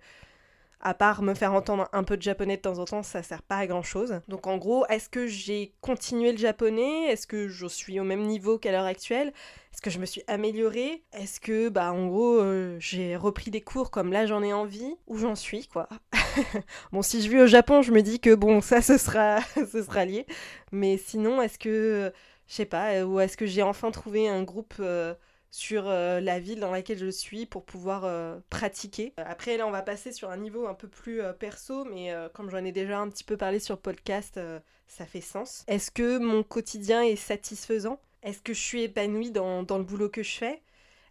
à 0.81 0.93
part 0.93 1.21
me 1.21 1.33
faire 1.33 1.53
entendre 1.53 1.89
un 1.93 2.03
peu 2.03 2.17
de 2.17 2.21
japonais 2.21 2.57
de 2.57 2.61
temps 2.61 2.79
en 2.79 2.85
temps, 2.85 3.03
ça 3.03 3.23
sert 3.23 3.41
pas 3.41 3.57
à 3.57 3.67
grand 3.67 3.83
chose. 3.83 4.21
Donc 4.27 4.47
en 4.47 4.57
gros, 4.57 4.85
est-ce 4.87 5.09
que 5.09 5.27
j'ai 5.27 5.73
continué 5.81 6.31
le 6.31 6.37
japonais? 6.37 7.05
Est-ce 7.05 7.27
que 7.27 7.47
je 7.47 7.67
suis 7.67 7.99
au 7.99 8.03
même 8.03 8.23
niveau 8.23 8.57
qu'à 8.57 8.71
l'heure 8.71 8.85
actuelle? 8.85 9.33
Est-ce 9.73 9.81
que 9.81 9.89
je 9.89 9.99
me 9.99 10.05
suis 10.05 10.23
améliorée? 10.27 11.03
Est-ce 11.11 11.39
que, 11.39 11.69
bah 11.69 11.91
en 11.91 12.07
gros, 12.07 12.39
euh, 12.39 12.77
j'ai 12.79 13.15
repris 13.17 13.51
des 13.51 13.61
cours 13.61 13.91
comme 13.91 14.13
là 14.13 14.25
j'en 14.25 14.41
ai 14.41 14.53
envie? 14.53 14.95
Où 15.07 15.17
j'en 15.17 15.35
suis, 15.35 15.67
quoi? 15.67 15.89
Bon, 16.91 17.01
si 17.01 17.21
je 17.21 17.29
vis 17.29 17.41
au 17.41 17.47
Japon, 17.47 17.81
je 17.81 17.91
me 17.91 18.01
dis 18.01 18.19
que 18.19 18.35
bon, 18.35 18.61
ça, 18.61 18.81
ce 18.81 18.97
sera, 18.97 19.39
lié. 20.05 20.25
Mais 20.71 20.97
sinon, 20.97 21.41
est-ce 21.41 21.59
que, 21.59 22.13
je 22.47 22.53
sais 22.53 22.65
pas, 22.65 23.03
ou 23.03 23.19
est-ce 23.19 23.37
que 23.37 23.45
j'ai 23.45 23.63
enfin 23.63 23.91
trouvé 23.91 24.29
un 24.29 24.43
groupe... 24.43 24.75
Euh, 24.79 25.13
sur 25.55 25.87
euh, 25.87 26.19
la 26.19 26.37
ville 26.37 26.59
dans 26.59 26.69
laquelle 26.69 26.97
je 26.97 27.09
suis 27.09 27.45
pour 27.45 27.63
pouvoir 27.63 28.03
euh, 28.03 28.37
pratiquer. 28.49 29.13
Après, 29.15 29.55
là, 29.55 29.65
on 29.65 29.71
va 29.71 29.83
passer 29.83 30.11
sur 30.11 30.29
un 30.29 30.35
niveau 30.35 30.67
un 30.67 30.73
peu 30.73 30.89
plus 30.89 31.21
euh, 31.21 31.31
perso, 31.31 31.85
mais 31.85 32.13
comme 32.33 32.49
j'en 32.49 32.63
ai 32.65 32.73
déjà 32.73 32.99
un 32.99 33.07
petit 33.09 33.23
peu 33.23 33.37
parlé 33.37 33.59
sur 33.59 33.77
podcast, 33.77 34.39
ça 34.87 35.05
fait 35.05 35.21
sens. 35.21 35.63
Est-ce 35.67 35.91
que 35.91 36.17
mon 36.17 36.43
quotidien 36.43 37.03
est 37.03 37.15
satisfaisant? 37.15 38.01
Est-ce 38.21 38.41
que 38.41 38.53
je 38.53 38.59
suis 38.59 38.83
épanouie 38.83 39.31
dans, 39.31 39.63
dans, 39.63 39.77
le 39.77 39.85
boulot 39.85 40.09
que 40.09 40.23
je 40.23 40.35
fais? 40.35 40.61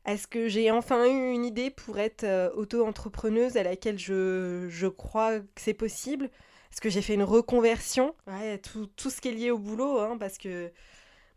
Est-ce 0.04 0.26
que 0.26 0.48
j'ai 0.48 0.70
enfin 0.70 1.06
eu 1.06 1.32
une 1.32 1.46
idée 1.46 1.70
pour 1.70 1.98
être 1.98 2.52
auto-entrepreneuse 2.54 3.56
à 3.56 3.62
laquelle 3.62 3.98
je, 3.98 4.66
je 4.68 4.86
crois 4.86 5.40
que 5.40 5.46
c'est 5.56 5.74
possible? 5.74 6.26
Est-ce 6.70 6.82
que 6.82 6.90
j'ai 6.90 7.02
fait 7.02 7.14
une 7.14 7.22
reconversion? 7.22 8.14
Ouais, 8.26 8.58
tout, 8.58 8.86
tout, 8.96 9.08
ce 9.08 9.22
qui 9.22 9.28
est 9.28 9.32
lié 9.32 9.50
au 9.50 9.58
boulot, 9.58 10.00
hein, 10.00 10.18
parce 10.18 10.36
que 10.36 10.70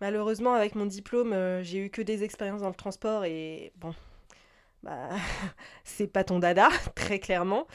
Malheureusement, 0.02 0.54
avec 0.54 0.76
mon 0.76 0.86
diplôme, 0.86 1.34
euh, 1.34 1.64
j'ai 1.64 1.80
eu 1.80 1.90
que 1.90 2.02
des 2.02 2.24
expériences 2.24 2.62
dans 2.62 2.70
le 2.70 2.76
transport 2.76 3.26
et 3.26 3.72
bon, 3.78 3.96
bah, 4.84 5.10
c'est 5.84 6.08
pas 6.08 6.24
ton 6.24 6.40
dada, 6.40 6.70
très 6.96 7.20
clairement. 7.20 7.68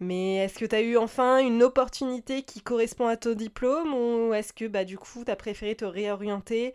Mais 0.00 0.36
est-ce 0.38 0.58
que 0.58 0.66
tu 0.66 0.74
as 0.74 0.82
eu 0.82 0.96
enfin 0.98 1.38
une 1.38 1.62
opportunité 1.62 2.42
qui 2.42 2.60
correspond 2.60 3.06
à 3.06 3.16
ton 3.16 3.34
diplôme 3.34 3.94
ou 3.94 4.34
est-ce 4.34 4.52
que 4.52 4.66
bah, 4.66 4.84
du 4.84 4.98
coup, 4.98 5.24
tu 5.24 5.30
as 5.30 5.36
préféré 5.36 5.76
te 5.76 5.84
réorienter 5.84 6.74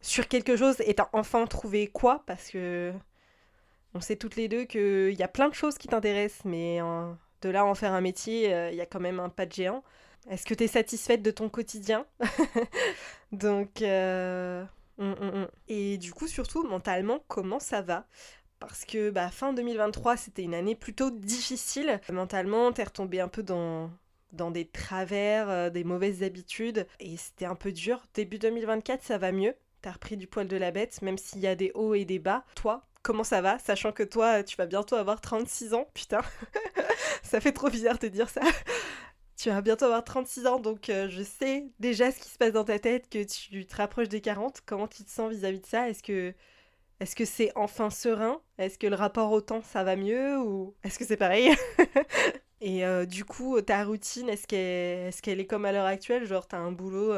sur 0.00 0.28
quelque 0.28 0.56
chose 0.56 0.76
et 0.86 0.94
t'as 0.94 1.08
enfin 1.12 1.46
trouvé 1.46 1.88
quoi? 1.88 2.22
Parce 2.26 2.50
que 2.50 2.92
on 3.94 4.00
sait 4.00 4.16
toutes 4.16 4.36
les 4.36 4.48
deux 4.48 4.64
qu'il 4.64 5.14
y 5.14 5.22
a 5.22 5.28
plein 5.28 5.48
de 5.48 5.54
choses 5.54 5.78
qui 5.78 5.88
t'intéressent, 5.88 6.44
mais 6.44 6.80
de 7.42 7.48
là 7.48 7.62
à 7.62 7.64
en 7.64 7.74
faire 7.74 7.92
un 7.94 8.02
métier, 8.02 8.50
il 8.70 8.76
y 8.76 8.80
a 8.82 8.86
quand 8.86 9.00
même 9.00 9.18
un 9.18 9.30
pas 9.30 9.46
de 9.46 9.52
géant. 9.52 9.82
Est-ce 10.30 10.44
que 10.44 10.54
tu 10.54 10.64
es 10.64 10.68
satisfaite 10.68 11.22
de 11.22 11.30
ton 11.30 11.48
quotidien 11.48 12.06
Donc, 13.32 13.82
euh, 13.82 14.64
hum, 14.98 15.14
hum, 15.20 15.34
hum. 15.34 15.48
et 15.68 15.96
du 15.98 16.12
coup, 16.12 16.28
surtout 16.28 16.64
mentalement, 16.66 17.24
comment 17.28 17.60
ça 17.60 17.80
va? 17.80 18.06
Parce 18.60 18.84
que 18.84 19.10
bah, 19.10 19.30
fin 19.30 19.52
2023, 19.52 20.16
c'était 20.16 20.42
une 20.42 20.54
année 20.54 20.74
plutôt 20.74 21.10
difficile. 21.10 22.00
Mentalement, 22.12 22.72
t'es 22.72 22.84
retombé 22.84 23.20
un 23.20 23.28
peu 23.28 23.42
dans, 23.42 23.90
dans 24.32 24.50
des 24.50 24.66
travers, 24.66 25.48
euh, 25.48 25.70
des 25.70 25.84
mauvaises 25.84 26.22
habitudes, 26.22 26.86
et 27.00 27.16
c'était 27.16 27.46
un 27.46 27.54
peu 27.54 27.72
dur. 27.72 28.02
Début 28.14 28.38
2024, 28.38 29.02
ça 29.02 29.18
va 29.18 29.32
mieux. 29.32 29.54
T'as 29.80 29.92
repris 29.92 30.16
du 30.16 30.26
poil 30.26 30.48
de 30.48 30.56
la 30.56 30.72
bête, 30.72 31.00
même 31.02 31.18
s'il 31.18 31.40
y 31.40 31.46
a 31.46 31.54
des 31.54 31.70
hauts 31.74 31.94
et 31.94 32.04
des 32.04 32.18
bas. 32.18 32.44
Toi, 32.56 32.84
comment 33.02 33.24
ça 33.24 33.40
va? 33.40 33.58
Sachant 33.60 33.92
que 33.92 34.02
toi, 34.02 34.42
tu 34.42 34.56
vas 34.56 34.66
bientôt 34.66 34.96
avoir 34.96 35.20
36 35.20 35.72
ans. 35.74 35.88
Putain, 35.94 36.20
ça 37.22 37.40
fait 37.40 37.52
trop 37.52 37.70
bizarre 37.70 37.98
de 37.98 38.08
dire 38.08 38.28
ça. 38.28 38.40
Tu 39.38 39.50
vas 39.50 39.60
bientôt 39.60 39.84
avoir 39.84 40.02
36 40.02 40.48
ans, 40.48 40.58
donc 40.58 40.90
euh, 40.90 41.08
je 41.08 41.22
sais 41.22 41.68
déjà 41.78 42.10
ce 42.10 42.18
qui 42.18 42.28
se 42.28 42.36
passe 42.38 42.52
dans 42.52 42.64
ta 42.64 42.80
tête, 42.80 43.08
que 43.08 43.22
tu 43.22 43.64
te 43.66 43.76
rapproches 43.76 44.08
des 44.08 44.20
40. 44.20 44.62
Comment 44.66 44.88
tu 44.88 45.04
te 45.04 45.10
sens 45.10 45.30
vis-à-vis 45.32 45.60
de 45.60 45.66
ça? 45.66 45.88
Est-ce 45.88 46.02
que 46.02 46.34
est-ce 47.00 47.16
que 47.16 47.24
c'est 47.24 47.52
enfin 47.56 47.90
serein? 47.90 48.42
Est-ce 48.58 48.78
que 48.78 48.88
le 48.88 48.96
rapport 48.96 49.32
au 49.32 49.40
temps, 49.40 49.62
ça 49.62 49.84
va 49.84 49.96
mieux? 49.96 50.38
Ou 50.40 50.74
est-ce 50.84 50.98
que 50.98 51.04
c'est 51.06 51.16
pareil? 51.16 51.50
Et 52.60 52.84
euh, 52.84 53.06
du 53.06 53.24
coup, 53.24 53.60
ta 53.62 53.84
routine, 53.84 54.28
est-ce 54.28 54.46
qu'elle 54.48 54.58
est, 55.08 55.20
qu'elle 55.22 55.40
est 55.40 55.46
comme 55.46 55.64
à 55.66 55.72
l'heure 55.72 55.86
actuelle? 55.86 56.26
Genre, 56.26 56.48
t'as 56.48 56.58
un 56.58 56.72
boulot 56.72 57.14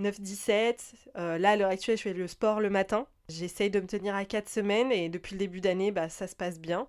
9-17. 0.00 0.94
Euh, 1.16 1.38
là, 1.38 1.50
à 1.52 1.56
l'heure 1.56 1.70
actuelle, 1.70 1.96
je 1.98 2.02
fais 2.02 2.12
le 2.14 2.26
sport 2.28 2.60
le 2.60 2.70
matin. 2.70 3.06
J'essaye 3.28 3.70
de 3.70 3.80
me 3.80 3.86
tenir 3.86 4.16
à 4.16 4.24
4 4.24 4.48
semaines 4.48 4.90
et 4.92 5.08
depuis 5.08 5.34
le 5.34 5.38
début 5.38 5.60
d'année, 5.60 5.92
bah, 5.92 6.08
ça 6.08 6.26
se 6.26 6.34
passe 6.36 6.58
bien. 6.60 6.88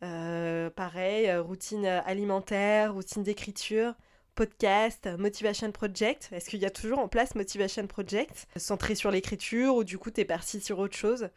pareil, 0.00 1.34
routine 1.38 1.86
alimentaire, 1.86 2.94
routine 2.94 3.22
d'écriture 3.22 3.94
podcast 4.34 5.08
Motivation 5.18 5.72
Project. 5.72 6.28
Est-ce 6.32 6.48
qu'il 6.50 6.60
y 6.60 6.66
a 6.66 6.70
toujours 6.70 6.98
en 6.98 7.08
place 7.08 7.34
Motivation 7.34 7.86
Project, 7.86 8.46
centré 8.56 8.94
sur 8.94 9.10
l'écriture 9.10 9.74
ou 9.74 9.84
du 9.84 9.98
coup 9.98 10.10
t'es 10.10 10.24
parti 10.24 10.60
sur 10.60 10.78
autre 10.78 10.96
chose? 10.96 11.28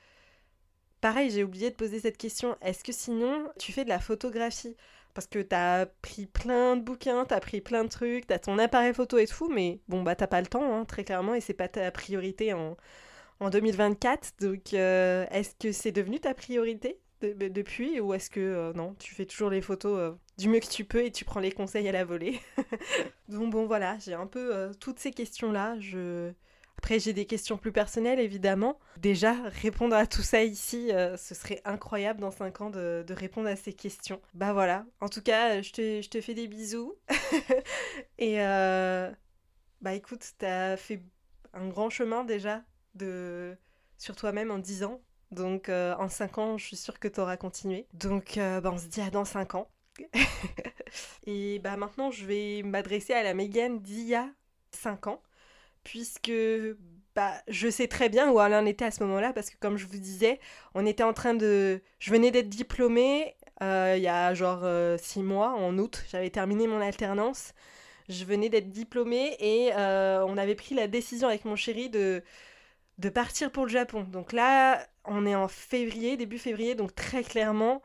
Pareil, 1.01 1.29
j'ai 1.29 1.43
oublié 1.43 1.69
de 1.69 1.75
poser 1.75 1.99
cette 1.99 2.17
question. 2.17 2.55
Est-ce 2.61 2.83
que 2.83 2.93
sinon 2.93 3.49
tu 3.59 3.73
fais 3.73 3.83
de 3.83 3.89
la 3.89 3.99
photographie? 3.99 4.77
Parce 5.13 5.27
que 5.27 5.39
t'as 5.39 5.85
pris 5.85 6.25
plein 6.25 6.75
de 6.75 6.81
bouquins, 6.81 7.25
t'as 7.25 7.39
pris 7.39 7.61
plein 7.61 7.83
de 7.83 7.89
trucs, 7.89 8.25
t'as 8.27 8.39
ton 8.39 8.57
appareil 8.57 8.93
photo 8.93 9.17
et 9.17 9.27
tout, 9.27 9.49
mais 9.49 9.79
bon 9.87 10.01
bah 10.01 10.15
t'as 10.15 10.27
pas 10.27 10.41
le 10.41 10.47
temps, 10.47 10.73
hein, 10.75 10.85
très 10.85 11.03
clairement, 11.03 11.35
et 11.35 11.41
c'est 11.41 11.53
pas 11.53 11.67
ta 11.67 11.91
priorité 11.91 12.53
en, 12.53 12.77
en 13.39 13.49
2024. 13.49 14.33
Donc 14.41 14.73
euh, 14.73 15.25
est-ce 15.31 15.55
que 15.59 15.71
c'est 15.71 15.91
devenu 15.91 16.19
ta 16.19 16.33
priorité 16.33 16.99
depuis? 17.21 17.99
Ou 17.99 18.13
est-ce 18.13 18.29
que 18.29 18.39
euh, 18.39 18.73
non, 18.73 18.95
tu 18.99 19.13
fais 19.13 19.25
toujours 19.25 19.49
les 19.49 19.61
photos 19.61 19.99
euh, 19.99 20.11
du 20.37 20.49
mieux 20.49 20.59
que 20.59 20.67
tu 20.67 20.85
peux 20.85 21.05
et 21.05 21.11
tu 21.11 21.25
prends 21.25 21.39
les 21.39 21.51
conseils 21.51 21.87
à 21.87 21.91
la 21.91 22.05
volée 22.05 22.39
Donc 23.29 23.51
bon 23.51 23.65
voilà, 23.65 23.97
j'ai 23.99 24.13
un 24.13 24.27
peu 24.27 24.53
euh, 24.53 24.73
toutes 24.73 24.99
ces 24.99 25.11
questions-là. 25.11 25.79
Je... 25.79 26.31
Après 26.77 26.99
j'ai 26.99 27.13
des 27.13 27.25
questions 27.25 27.57
plus 27.57 27.71
personnelles 27.71 28.19
évidemment. 28.19 28.79
Déjà, 28.97 29.35
répondre 29.61 29.95
à 29.95 30.05
tout 30.07 30.21
ça 30.21 30.43
ici, 30.43 30.89
ce 31.17 31.35
serait 31.35 31.61
incroyable 31.65 32.19
dans 32.19 32.31
5 32.31 32.61
ans 32.61 32.69
de, 32.69 33.03
de, 33.07 33.13
répondre 33.13 33.47
à 33.47 33.55
ces 33.55 33.73
questions. 33.73 34.19
Bah 34.33 34.53
voilà, 34.53 34.85
en 34.99 35.07
tout 35.07 35.21
cas, 35.21 35.61
je 35.61 35.71
te, 35.71 36.01
je 36.01 36.09
te 36.09 36.19
fais 36.19 36.33
des 36.33 36.47
bisous. 36.47 36.95
et 38.17 38.37
bah 38.37 39.93
écoute, 39.93 40.25
t'as 40.39 40.75
fait 40.75 41.01
un 41.53 41.69
grand 41.69 41.89
chemin 41.89 42.25
déjà 42.25 42.63
de 42.95 43.55
sur 43.97 44.15
toi-même 44.17 44.51
en 44.51 44.59
10 44.59 44.83
ans 44.83 45.01
donc 45.33 45.69
euh, 45.69 45.95
en 45.97 46.09
5 46.09 46.37
ans, 46.37 46.57
je 46.57 46.65
suis 46.65 46.77
sûre 46.77 46.99
que 46.99 47.07
tu 47.07 47.19
auras 47.19 47.37
continué. 47.37 47.87
Donc 47.93 48.37
euh, 48.37 48.61
bah, 48.61 48.71
on 48.73 48.77
se 48.77 48.85
dit 48.85 49.01
à 49.01 49.09
dans 49.09 49.25
5 49.25 49.55
ans. 49.55 49.67
et 51.27 51.59
bah 51.59 51.77
maintenant, 51.77 52.11
je 52.11 52.25
vais 52.25 52.63
m'adresser 52.63 53.13
à 53.13 53.23
la 53.23 53.33
Megan 53.33 53.79
d'il 53.81 54.07
y 54.07 54.15
a 54.15 54.29
5 54.71 55.07
ans. 55.07 55.21
Puisque 55.83 56.31
bah, 57.15 57.33
je 57.47 57.69
sais 57.69 57.87
très 57.87 58.09
bien 58.09 58.31
où 58.31 58.39
elle 58.39 58.53
en 58.53 58.65
était 58.65 58.85
à 58.85 58.91
ce 58.91 59.03
moment-là. 59.03 59.33
Parce 59.33 59.49
que 59.49 59.57
comme 59.59 59.77
je 59.77 59.85
vous 59.85 59.97
disais, 59.97 60.39
on 60.75 60.85
était 60.85 61.03
en 61.03 61.13
train 61.13 61.33
de... 61.33 61.81
Je 61.99 62.11
venais 62.11 62.31
d'être 62.31 62.49
diplômée 62.49 63.35
euh, 63.61 63.93
il 63.97 64.03
y 64.03 64.07
a 64.07 64.33
genre 64.33 64.65
6 64.99 65.23
mois, 65.23 65.53
en 65.53 65.77
août. 65.77 66.03
J'avais 66.11 66.29
terminé 66.29 66.67
mon 66.67 66.81
alternance. 66.81 67.53
Je 68.09 68.25
venais 68.25 68.49
d'être 68.49 68.69
diplômée 68.69 69.35
et 69.39 69.71
on 69.75 70.37
avait 70.37 70.55
pris 70.55 70.75
la 70.75 70.87
décision 70.87 71.27
avec 71.27 71.45
mon 71.45 71.55
chéri 71.55 71.89
de 71.89 72.23
de 72.99 73.09
partir 73.09 73.51
pour 73.51 73.65
le 73.65 73.71
Japon. 73.71 74.03
Donc 74.03 74.33
là, 74.33 74.85
on 75.05 75.25
est 75.25 75.35
en 75.35 75.47
février, 75.47 76.17
début 76.17 76.37
février, 76.37 76.75
donc 76.75 76.95
très 76.95 77.23
clairement, 77.23 77.81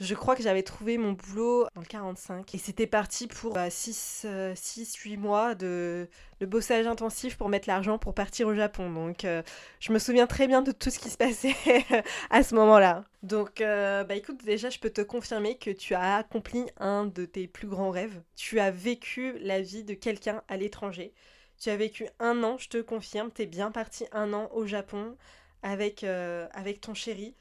je 0.00 0.14
crois 0.14 0.36
que 0.36 0.42
j'avais 0.42 0.62
trouvé 0.62 0.96
mon 0.96 1.12
boulot 1.12 1.66
dans 1.74 1.80
le 1.80 1.86
45. 1.86 2.54
Et 2.54 2.58
c'était 2.58 2.86
parti 2.86 3.26
pour 3.26 3.56
6-8 3.56 4.26
euh, 4.26 5.16
mois 5.18 5.54
de, 5.54 6.08
de, 6.40 6.46
bossage 6.46 6.86
intensif 6.86 7.36
pour 7.36 7.48
mettre 7.48 7.68
l'argent 7.68 7.98
pour 7.98 8.14
partir 8.14 8.46
au 8.46 8.54
Japon. 8.54 8.90
Donc 8.90 9.24
euh, 9.24 9.42
je 9.80 9.92
me 9.92 9.98
souviens 9.98 10.26
très 10.26 10.46
bien 10.46 10.62
de 10.62 10.70
tout 10.70 10.90
ce 10.90 10.98
qui 10.98 11.10
se 11.10 11.16
passait 11.16 11.54
à 12.30 12.42
ce 12.42 12.54
moment-là. 12.54 13.04
Donc 13.22 13.60
euh, 13.60 14.04
bah 14.04 14.14
écoute, 14.14 14.44
déjà 14.44 14.70
je 14.70 14.78
peux 14.78 14.90
te 14.90 15.00
confirmer 15.00 15.58
que 15.58 15.70
tu 15.70 15.94
as 15.94 16.16
accompli 16.16 16.66
un 16.78 17.06
de 17.06 17.24
tes 17.24 17.48
plus 17.48 17.66
grands 17.66 17.90
rêves. 17.90 18.22
Tu 18.36 18.60
as 18.60 18.70
vécu 18.70 19.36
la 19.40 19.60
vie 19.60 19.82
de 19.82 19.94
quelqu'un 19.94 20.42
à 20.48 20.56
l'étranger. 20.56 21.12
Tu 21.60 21.70
as 21.70 21.76
vécu 21.76 22.06
un 22.20 22.44
an, 22.44 22.56
je 22.56 22.68
te 22.68 22.80
confirme, 22.80 23.32
t'es 23.32 23.46
bien 23.46 23.72
parti 23.72 24.06
un 24.12 24.32
an 24.32 24.48
au 24.52 24.64
Japon 24.64 25.16
avec, 25.62 26.04
euh, 26.04 26.46
avec 26.52 26.80
ton 26.80 26.94
chéri. 26.94 27.34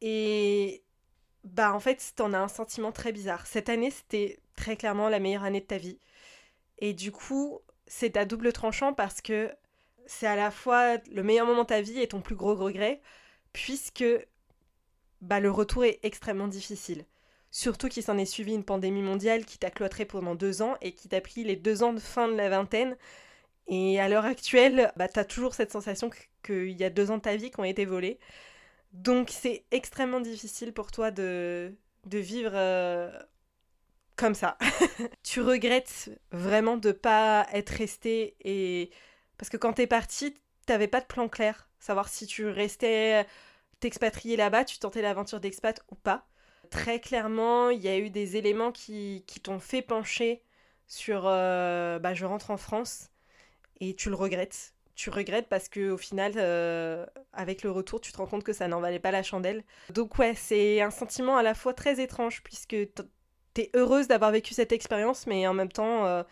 Et 0.00 0.82
bah 1.44 1.74
en 1.74 1.80
fait, 1.80 2.12
t'en 2.16 2.32
as 2.32 2.38
un 2.38 2.48
sentiment 2.48 2.92
très 2.92 3.12
bizarre. 3.12 3.46
Cette 3.46 3.68
année, 3.68 3.90
c'était 3.90 4.38
très 4.56 4.76
clairement 4.76 5.08
la 5.08 5.20
meilleure 5.20 5.44
année 5.44 5.60
de 5.60 5.66
ta 5.66 5.78
vie. 5.78 5.98
Et 6.78 6.94
du 6.94 7.12
coup, 7.12 7.60
c'est 7.86 8.16
à 8.16 8.24
double 8.24 8.52
tranchant 8.52 8.92
parce 8.94 9.20
que 9.20 9.50
c'est 10.06 10.26
à 10.26 10.36
la 10.36 10.50
fois 10.50 10.98
le 11.10 11.22
meilleur 11.22 11.46
moment 11.46 11.62
de 11.62 11.68
ta 11.68 11.80
vie 11.80 12.00
et 12.00 12.08
ton 12.08 12.20
plus 12.20 12.36
gros 12.36 12.54
regret, 12.54 13.00
puisque 13.52 14.04
bah, 15.20 15.40
le 15.40 15.50
retour 15.50 15.84
est 15.84 16.00
extrêmement 16.02 16.48
difficile. 16.48 17.04
Surtout 17.50 17.88
qu'il 17.88 18.02
s'en 18.02 18.18
est 18.18 18.24
suivi 18.24 18.54
une 18.54 18.64
pandémie 18.64 19.02
mondiale 19.02 19.44
qui 19.44 19.58
t'a 19.58 19.70
cloîtré 19.70 20.06
pendant 20.06 20.34
deux 20.34 20.62
ans 20.62 20.76
et 20.80 20.92
qui 20.92 21.08
t'a 21.08 21.20
pris 21.20 21.44
les 21.44 21.56
deux 21.56 21.82
ans 21.82 21.92
de 21.92 22.00
fin 22.00 22.28
de 22.28 22.34
la 22.34 22.48
vingtaine 22.48 22.96
et 23.68 24.00
à 24.00 24.08
l'heure 24.08 24.24
actuelle, 24.24 24.92
bah, 24.96 25.08
tu 25.08 25.18
as 25.18 25.24
toujours 25.24 25.54
cette 25.54 25.72
sensation 25.72 26.10
qu'il 26.42 26.72
y 26.72 26.84
a 26.84 26.90
deux 26.90 27.10
ans 27.10 27.18
de 27.18 27.22
ta 27.22 27.36
vie 27.36 27.50
qui 27.50 27.60
ont 27.60 27.64
été 27.64 27.84
volés. 27.84 28.18
Donc 28.92 29.30
c'est 29.30 29.64
extrêmement 29.70 30.20
difficile 30.20 30.72
pour 30.72 30.90
toi 30.90 31.10
de, 31.10 31.74
de 32.06 32.18
vivre 32.18 32.52
euh, 32.54 33.10
comme 34.16 34.34
ça. 34.34 34.58
tu 35.22 35.40
regrettes 35.40 36.10
vraiment 36.30 36.76
de 36.76 36.92
pas 36.92 37.46
être 37.52 37.70
resté 37.70 38.36
et 38.40 38.90
parce 39.38 39.50
que 39.50 39.56
quand 39.56 39.74
t'es 39.74 39.86
parti, 39.86 40.34
t'avais 40.66 40.88
pas 40.88 41.00
de 41.00 41.06
plan 41.06 41.28
clair, 41.28 41.68
savoir 41.80 42.08
si 42.08 42.26
tu 42.26 42.46
restais 42.48 43.26
t'expatrier 43.80 44.36
là-bas, 44.36 44.64
tu 44.64 44.78
tentais 44.78 45.02
l'aventure 45.02 45.40
d'expat 45.40 45.82
ou 45.90 45.96
pas. 45.96 46.26
Très 46.70 47.00
clairement, 47.00 47.70
il 47.70 47.80
y 47.82 47.88
a 47.88 47.98
eu 47.98 48.10
des 48.10 48.36
éléments 48.36 48.72
qui, 48.72 49.24
qui 49.26 49.40
t'ont 49.40 49.60
fait 49.60 49.82
pencher 49.82 50.42
sur 50.86 51.24
euh, 51.26 51.98
bah, 51.98 52.14
je 52.14 52.24
rentre 52.26 52.50
en 52.50 52.56
France 52.56 53.10
et 53.80 53.94
tu 53.96 54.10
le 54.10 54.16
regrettes. 54.16 54.71
Tu 54.94 55.10
regrettes 55.10 55.48
parce 55.48 55.68
que 55.68 55.90
au 55.90 55.96
final, 55.96 56.34
euh, 56.36 57.06
avec 57.32 57.62
le 57.62 57.70
retour, 57.70 58.00
tu 58.00 58.12
te 58.12 58.18
rends 58.18 58.26
compte 58.26 58.44
que 58.44 58.52
ça 58.52 58.68
n'en 58.68 58.80
valait 58.80 58.98
pas 58.98 59.10
la 59.10 59.22
chandelle. 59.22 59.64
Donc 59.90 60.18
ouais, 60.18 60.34
c'est 60.34 60.80
un 60.80 60.90
sentiment 60.90 61.36
à 61.36 61.42
la 61.42 61.54
fois 61.54 61.72
très 61.72 62.00
étrange 62.00 62.42
puisque 62.42 62.76
t'es 63.54 63.70
heureuse 63.74 64.08
d'avoir 64.08 64.30
vécu 64.30 64.54
cette 64.54 64.72
expérience, 64.72 65.26
mais 65.26 65.46
en 65.46 65.54
même 65.54 65.72
temps, 65.72 66.06
euh, 66.06 66.22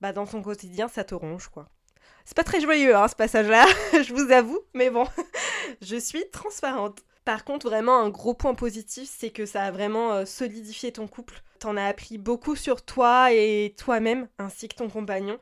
bah 0.00 0.12
dans 0.12 0.26
ton 0.26 0.42
quotidien, 0.42 0.88
ça 0.88 1.04
te 1.04 1.14
ronge 1.14 1.48
quoi. 1.48 1.68
C'est 2.24 2.36
pas 2.36 2.44
très 2.44 2.60
joyeux 2.60 2.94
hein, 2.96 3.08
ce 3.08 3.16
passage-là, 3.16 3.66
je 3.92 4.12
vous 4.14 4.30
avoue, 4.30 4.60
mais 4.74 4.90
bon, 4.90 5.06
je 5.82 5.96
suis 5.96 6.28
transparente. 6.30 7.00
Par 7.24 7.44
contre, 7.44 7.68
vraiment, 7.68 7.98
un 7.98 8.08
gros 8.08 8.34
point 8.34 8.54
positif, 8.54 9.08
c'est 9.12 9.30
que 9.30 9.46
ça 9.46 9.64
a 9.64 9.70
vraiment 9.70 10.12
euh, 10.12 10.24
solidifié 10.24 10.90
ton 10.92 11.06
couple. 11.06 11.42
T'en 11.58 11.76
as 11.76 11.84
appris 11.84 12.18
beaucoup 12.18 12.56
sur 12.56 12.82
toi 12.82 13.32
et 13.32 13.74
toi-même, 13.76 14.28
ainsi 14.38 14.68
que 14.68 14.76
ton 14.76 14.88
compagnon. 14.88 15.38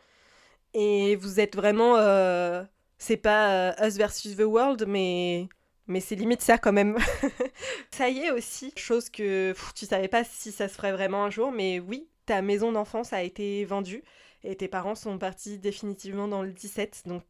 Et 0.75 1.17
vous 1.17 1.41
êtes 1.41 1.57
vraiment. 1.57 1.97
Euh, 1.97 2.65
c'est 2.99 3.17
pas 3.17 3.73
euh, 3.73 3.87
Us 3.87 3.97
versus 3.97 4.37
the 4.37 4.43
World, 4.43 4.85
mais. 4.87 5.49
Mais 5.87 6.01
c'est 6.01 6.17
limite 6.17 6.43
ça 6.43 6.59
quand 6.59 6.73
même. 6.73 6.99
ça 7.91 8.11
y 8.11 8.19
est 8.21 8.31
aussi, 8.31 8.73
chose 8.77 9.09
que 9.09 9.55
tu 9.75 9.87
savais 9.87 10.09
pas 10.09 10.23
si 10.23 10.53
ça 10.53 10.69
se 10.69 10.75
ferait 10.75 10.93
vraiment 10.93 11.25
un 11.25 11.31
jour, 11.31 11.51
mais 11.51 11.81
oui, 11.81 12.09
ta 12.27 12.43
maison 12.43 12.73
d'enfance 12.73 13.15
a 13.15 13.23
été 13.23 13.65
vendue 13.65 14.05
et 14.45 14.55
tes 14.55 14.69
parents 14.69 14.95
sont 14.95 15.19
partis 15.19 15.59
définitivement 15.59 16.29
dans 16.29 16.43
le 16.43 16.53
17. 16.53 17.05
Donc. 17.07 17.23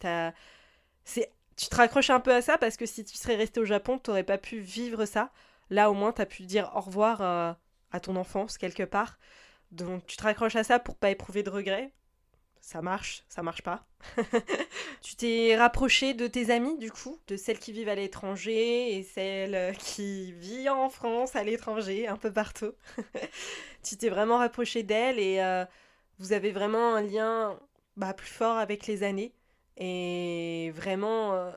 C'est... 1.05 1.33
tu 1.57 1.69
te 1.69 1.77
raccroches 1.77 2.11
un 2.11 2.21
peu 2.21 2.35
à 2.35 2.43
ça 2.43 2.59
parce 2.59 2.77
que 2.77 2.87
si 2.87 3.05
tu 3.05 3.17
serais 3.17 3.37
resté 3.37 3.61
au 3.61 3.65
Japon, 3.65 3.99
t'aurais 3.99 4.25
pas 4.25 4.39
pu 4.39 4.59
vivre 4.59 5.05
ça. 5.07 5.31
Là 5.71 5.91
au 5.91 5.95
moins, 5.95 6.13
t'as 6.13 6.27
pu 6.27 6.43
dire 6.43 6.71
au 6.75 6.81
revoir 6.81 7.23
à, 7.23 7.59
à 7.93 8.01
ton 8.01 8.17
enfance 8.17 8.59
quelque 8.59 8.83
part. 8.83 9.19
Donc 9.73 10.07
tu 10.07 10.17
te 10.17 10.23
raccroches 10.23 10.57
à 10.57 10.65
ça 10.65 10.79
pour 10.79 10.97
pas 10.97 11.11
éprouver 11.11 11.43
de 11.43 11.51
regrets 11.51 11.93
ça 12.61 12.83
marche, 12.83 13.25
ça 13.29 13.43
marche 13.43 13.63
pas. 13.63 13.87
tu 15.03 15.17
t'es 15.17 15.57
rapproché 15.57 16.15
de 16.15 16.27
tes 16.27 16.51
amis, 16.51 16.79
du 16.79 16.91
coup, 16.91 17.19
de 17.29 17.37
celles 17.37 17.59
qui 17.59 17.73
vivent 17.73 17.89
à 17.89 17.95
l'étranger 17.95 18.97
et 18.97 19.03
celles 19.03 19.77
qui 19.77 20.33
vivent 20.33 20.71
en 20.71 20.91
France, 20.91 21.37
à 21.37 21.45
l'étranger, 21.45 22.07
un 22.07 22.17
peu 22.17 22.33
partout? 22.33 22.73
tu 23.83 23.97
t'es 23.97 24.09
vraiment 24.09 24.39
rapproché 24.39 24.83
d'elles 24.83 25.19
et 25.19 25.41
euh, 25.41 25.65
vous 26.19 26.33
avez 26.33 26.51
vraiment 26.53 26.95
un 26.95 27.03
lien 27.03 27.59
bah, 27.97 28.15
plus 28.15 28.29
fort 28.29 28.57
avec 28.57 28.87
les 28.87 29.03
années. 29.03 29.33
Et 29.77 30.73
vraiment, 30.75 31.35
euh, 31.35 31.51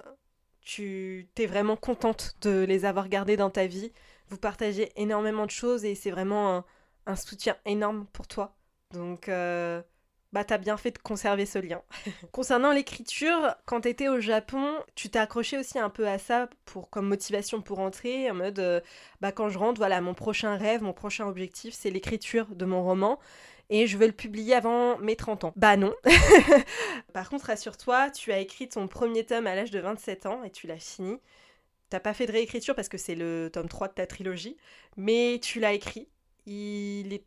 tu 0.62 1.27
t'es 1.36 1.48
vraiment 1.48 1.75
contente 1.75 2.36
de 2.41 2.63
les 2.67 2.86
avoir 2.86 3.10
gardées 3.10 3.38
dans 3.38 3.50
ta 3.50 3.67
vie. 3.67 3.91
Vous 4.29 4.38
partagez 4.38 4.91
énormément 4.96 5.46
de 5.46 5.51
choses 5.51 5.86
et 5.86 5.96
c'est 5.96 6.12
vraiment 6.12 6.63
un, 7.05 7.15
soutien 7.15 7.58
énorme 7.65 8.05
pour 8.13 8.27
toi. 8.27 8.55
Donc, 8.93 9.27
euh, 9.27 9.81
bah 10.33 10.43
t'as 10.43 10.57
bien 10.57 10.77
fait 10.77 10.91
de 10.91 10.97
conserver 10.97 11.45
ce 11.45 11.59
lien. 11.59 11.81
Concernant 12.31 12.71
l'écriture, 12.71 13.55
quand 13.65 13.81
t'étais 13.81 14.07
au 14.07 14.19
Japon, 14.19 14.75
tu 14.95 15.09
t'es 15.09 15.19
accroché 15.19 15.57
aussi 15.57 15.79
un 15.79 15.89
peu 15.89 16.07
à 16.07 16.17
ça 16.17 16.50
pour 16.65 16.89
comme 16.89 17.07
motivation 17.07 17.61
pour 17.61 17.77
rentrer, 17.77 18.29
en 18.31 18.35
mode 18.35 18.59
euh, 18.59 18.81
bah 19.19 19.31
quand 19.31 19.50
je 19.50 19.57
rentre, 19.57 19.79
voilà, 19.79 20.01
mon 20.01 20.13
prochain 20.13 20.55
rêve, 20.55 20.81
mon 20.81 20.93
prochain 20.93 21.27
objectif, 21.27 21.73
c'est 21.73 21.89
l'écriture 21.89 22.47
de 22.55 22.65
mon 22.65 22.83
roman 22.83 23.19
et 23.71 23.88
je 23.88 23.97
veux 23.97 24.05
le 24.05 24.11
publier 24.11 24.53
avant 24.53 24.97
mes 25.00 25.15
30 25.15 25.45
ans. 25.45 25.53
Bah 25.55 25.77
non. 25.77 25.93
Par 27.13 27.29
contre, 27.29 27.45
rassure-toi, 27.45 28.11
tu 28.11 28.33
as 28.33 28.39
écrit 28.39 28.67
ton 28.67 28.88
premier 28.89 29.25
tome 29.25 29.47
à 29.47 29.55
l'âge 29.55 29.71
de 29.71 29.79
27 29.79 30.25
ans 30.25 30.43
et 30.43 30.51
tu 30.51 30.67
l'as 30.67 30.77
fini. 30.77 31.17
T'as 31.89 32.01
pas 32.01 32.13
fait 32.13 32.25
de 32.25 32.33
réécriture 32.33 32.75
parce 32.75 32.89
que 32.89 32.97
c'est 32.97 33.15
le 33.15 33.50
tome 33.51 33.69
3 33.69 33.88
de 33.88 33.93
ta 33.93 34.05
trilogie, 34.05 34.57
mais 34.97 35.39
tu 35.41 35.61
l'as 35.61 35.73
écrit. 35.73 36.09
Il 36.45 37.13
est 37.13 37.25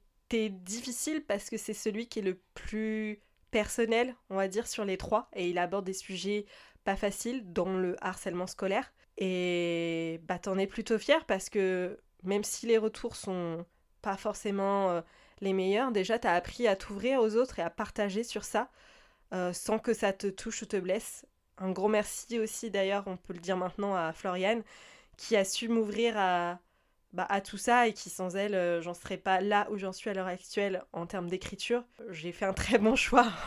difficile 0.51 1.25
parce 1.25 1.51
que 1.51 1.57
c'est 1.57 1.75
celui 1.75 2.07
qui 2.09 2.21
est 2.21 2.23
le 2.23 2.41
plus 2.55 3.21
personnel, 3.51 4.15
on 4.31 4.37
va 4.37 4.49
dire, 4.49 4.67
sur 4.67 4.85
les 4.85 4.97
trois, 4.97 5.29
et 5.35 5.49
il 5.49 5.59
aborde 5.59 5.85
des 5.85 5.93
sujets 5.93 6.47
pas 6.85 6.97
faciles, 6.97 7.43
dont 7.53 7.77
le 7.77 7.97
harcèlement 8.05 8.47
scolaire. 8.47 8.93
Et 9.17 10.21
bah 10.25 10.39
t'en 10.39 10.59
es 10.59 10.67
plutôt 10.67 10.99
fier 10.99 11.25
parce 11.27 11.49
que 11.49 11.99
même 12.25 12.43
si 12.45 12.67
les 12.67 12.79
retours 12.79 13.17
sont 13.17 13.65
pas 14.03 14.17
forcément 14.17 14.91
euh, 14.91 15.01
les 15.41 15.53
meilleurs, 15.53 15.93
déjà 15.93 16.19
t'as 16.19 16.35
appris 16.35 16.67
à 16.67 16.75
t'ouvrir 16.77 17.21
aux 17.21 17.37
autres 17.37 17.61
et 17.61 17.63
à 17.63 17.71
partager 17.71 18.25
sur 18.25 18.45
ça 18.45 18.71
euh, 19.33 19.53
sans 19.53 19.79
que 19.79 19.95
ça 19.95 20.13
te 20.13 20.27
touche 20.27 20.63
ou 20.63 20.67
te 20.67 20.77
blesse. 20.77 21.27
Un 21.59 21.71
gros 21.71 21.89
merci 21.89 22.41
aussi 22.41 22.71
d'ailleurs, 22.71 23.05
on 23.07 23.17
peut 23.17 23.35
le 23.35 23.41
dire 23.41 23.57
maintenant 23.57 23.95
à 23.95 24.13
Floriane, 24.13 24.65
qui 25.17 25.37
a 25.37 25.45
su 25.45 25.69
m'ouvrir 25.69 26.19
à, 26.19 26.59
bah, 27.15 27.27
à 27.29 27.41
tout 27.41 27.57
ça 27.57 27.87
et 27.87 27.93
qui 27.93 28.11
sans 28.11 28.35
elle, 28.35 28.57
euh, 28.57 28.83
j'en 28.83 28.93
serais 28.93 29.17
pas 29.17 29.41
là 29.41 29.69
où 29.71 29.79
j'en 29.79 29.93
suis 29.93 30.11
à 30.11 30.15
l'heure 30.15 30.27
actuelle 30.27 30.85
en 30.93 31.07
termes 31.07 31.29
d'écriture. 31.29 31.85
J'ai 32.11 32.33
fait 32.33 32.45
un 32.45 32.53
très 32.53 32.79
bon 32.79 32.97
choix 32.97 33.29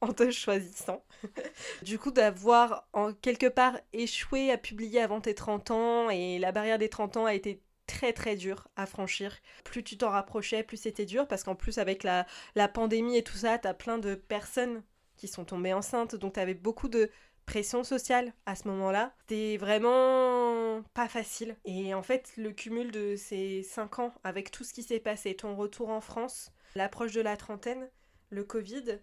en, 0.00 0.12
te 0.12 0.30
choisissant. 0.30 1.02
du 1.82 1.98
coup, 1.98 2.10
d'avoir 2.10 2.86
en 2.92 3.14
quelque 3.14 3.46
part 3.46 3.78
échoué 3.94 4.50
à 4.50 4.58
publier 4.58 5.00
avant 5.00 5.22
tes 5.22 5.34
30 5.34 5.70
ans 5.70 6.10
et 6.10 6.38
la 6.38 6.52
barrière 6.52 6.78
des 6.78 6.90
30 6.90 7.16
ans 7.16 7.24
a 7.24 7.32
été 7.32 7.62
très 7.86 8.12
très 8.12 8.36
dure 8.36 8.68
à 8.76 8.84
franchir. 8.84 9.34
Plus 9.64 9.82
tu 9.82 9.96
t'en 9.96 10.10
rapprochais, 10.10 10.62
plus 10.62 10.76
c'était 10.76 11.06
dur 11.06 11.26
parce 11.26 11.42
qu'en 11.42 11.54
plus 11.54 11.78
avec 11.78 12.02
la, 12.02 12.26
la 12.54 12.68
pandémie 12.68 13.16
et 13.16 13.22
tout 13.22 13.36
ça, 13.36 13.56
t'as 13.56 13.72
plein 13.72 13.96
de 13.96 14.14
personnes 14.14 14.82
qui 15.16 15.26
sont 15.26 15.46
tombées 15.46 15.72
enceintes, 15.72 16.14
donc 16.16 16.34
t'avais 16.34 16.52
beaucoup 16.52 16.88
de 16.88 17.10
pression 17.46 17.84
sociale 17.84 18.32
à 18.44 18.54
ce 18.54 18.68
moment-là. 18.68 19.14
C'était 19.20 19.56
vraiment 19.56 20.82
pas 20.94 21.08
facile. 21.08 21.56
Et 21.64 21.94
en 21.94 22.02
fait, 22.02 22.32
le 22.36 22.52
cumul 22.52 22.90
de 22.90 23.16
ces 23.16 23.62
cinq 23.62 23.98
ans 23.98 24.12
avec 24.24 24.50
tout 24.50 24.64
ce 24.64 24.74
qui 24.74 24.82
s'est 24.82 25.00
passé, 25.00 25.34
ton 25.34 25.56
retour 25.56 25.88
en 25.88 26.00
France, 26.00 26.52
l'approche 26.74 27.12
de 27.12 27.20
la 27.22 27.36
trentaine, 27.36 27.88
le 28.30 28.44
Covid, 28.44 28.98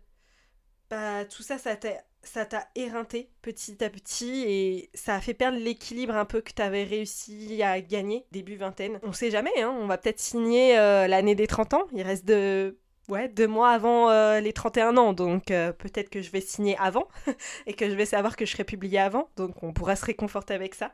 bah 0.89 1.25
tout 1.25 1.41
ça, 1.41 1.57
ça 1.57 1.75
t'a 1.75 2.03
ça 2.23 2.45
t'a 2.45 2.69
éreinté 2.75 3.29
petit 3.41 3.83
à 3.83 3.89
petit 3.89 4.43
et 4.47 4.89
ça 4.93 5.15
a 5.15 5.21
fait 5.21 5.33
perdre 5.33 5.57
l'équilibre 5.57 6.15
un 6.15 6.25
peu 6.25 6.39
que 6.39 6.53
t'avais 6.53 6.83
réussi 6.83 7.61
à 7.61 7.81
gagner 7.81 8.25
début 8.31 8.55
vingtaine. 8.55 8.99
On 9.03 9.11
sait 9.11 9.29
jamais, 9.29 9.51
hein, 9.61 9.75
on 9.77 9.87
va 9.87 9.97
peut-être 9.97 10.19
signer 10.19 10.77
euh, 10.79 11.07
l'année 11.07 11.35
des 11.35 11.47
30 11.47 11.73
ans. 11.73 11.87
Il 11.91 12.01
reste 12.01 12.25
de 12.25 12.77
ouais, 13.09 13.29
deux 13.29 13.47
mois 13.47 13.71
avant 13.71 14.09
euh, 14.09 14.39
les 14.39 14.53
31 14.53 14.97
ans, 14.97 15.13
donc 15.13 15.51
euh, 15.51 15.71
peut-être 15.73 16.09
que 16.09 16.21
je 16.21 16.31
vais 16.31 16.41
signer 16.41 16.77
avant 16.77 17.07
et 17.65 17.73
que 17.73 17.89
je 17.89 17.95
vais 17.95 18.05
savoir 18.05 18.35
que 18.35 18.45
je 18.45 18.51
serai 18.51 18.63
publié 18.63 18.99
avant, 18.99 19.29
donc 19.35 19.61
on 19.63 19.73
pourra 19.73 19.95
se 19.95 20.05
réconforter 20.05 20.53
avec 20.53 20.75
ça. 20.75 20.93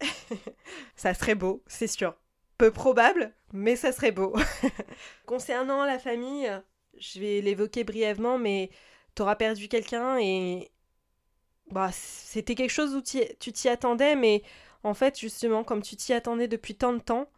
ça 0.96 1.14
serait 1.14 1.34
beau, 1.34 1.62
c'est 1.66 1.86
sûr. 1.86 2.14
Peu 2.58 2.70
probable, 2.70 3.34
mais 3.52 3.76
ça 3.76 3.92
serait 3.92 4.12
beau. 4.12 4.34
Concernant 5.26 5.84
la 5.84 5.98
famille, 5.98 6.50
je 6.98 7.20
vais 7.20 7.40
l'évoquer 7.40 7.84
brièvement, 7.84 8.38
mais 8.38 8.70
t'auras 9.14 9.36
perdu 9.36 9.68
quelqu'un 9.68 10.18
et 10.18 10.70
bah, 11.70 11.90
c'était 11.92 12.54
quelque 12.54 12.70
chose 12.70 12.94
où 12.94 13.02
tu 13.02 13.52
t'y 13.52 13.68
attendais, 13.68 14.16
mais 14.16 14.42
en 14.84 14.94
fait, 14.94 15.18
justement, 15.18 15.64
comme 15.64 15.82
tu 15.82 15.96
t'y 15.96 16.12
attendais 16.12 16.48
depuis 16.48 16.74
tant 16.74 16.92
de 16.92 16.98
temps, 16.98 17.30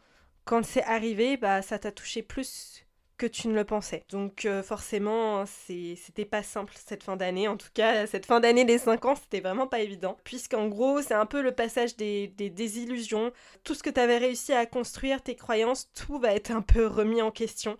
quand 0.44 0.64
c'est 0.64 0.82
arrivé, 0.84 1.36
bah, 1.36 1.62
ça 1.62 1.78
t'a 1.78 1.92
touché 1.92 2.22
plus 2.22 2.83
que 3.16 3.26
tu 3.26 3.48
ne 3.48 3.54
le 3.54 3.64
pensais. 3.64 4.04
Donc 4.10 4.44
euh, 4.44 4.62
forcément, 4.62 5.44
c'était 5.46 6.24
pas 6.24 6.42
simple 6.42 6.74
cette 6.76 7.02
fin 7.02 7.16
d'année. 7.16 7.48
En 7.48 7.56
tout 7.56 7.68
cas, 7.72 8.06
cette 8.06 8.26
fin 8.26 8.40
d'année 8.40 8.64
des 8.64 8.78
5 8.78 9.04
ans, 9.04 9.14
c'était 9.14 9.40
vraiment 9.40 9.66
pas 9.66 9.80
évident. 9.80 10.16
Puisqu'en 10.24 10.68
gros, 10.68 11.00
c'est 11.02 11.14
un 11.14 11.26
peu 11.26 11.42
le 11.42 11.52
passage 11.52 11.96
des, 11.96 12.28
désillusions. 12.28 13.32
Tout 13.62 13.74
ce 13.74 13.82
que 13.82 13.90
tu 13.90 14.00
avais 14.00 14.18
réussi 14.18 14.52
à 14.52 14.66
construire, 14.66 15.22
tes 15.22 15.36
croyances, 15.36 15.90
tout 15.94 16.18
va 16.18 16.34
être 16.34 16.50
un 16.50 16.62
peu 16.62 16.86
remis 16.86 17.22
en 17.22 17.30
question. 17.30 17.78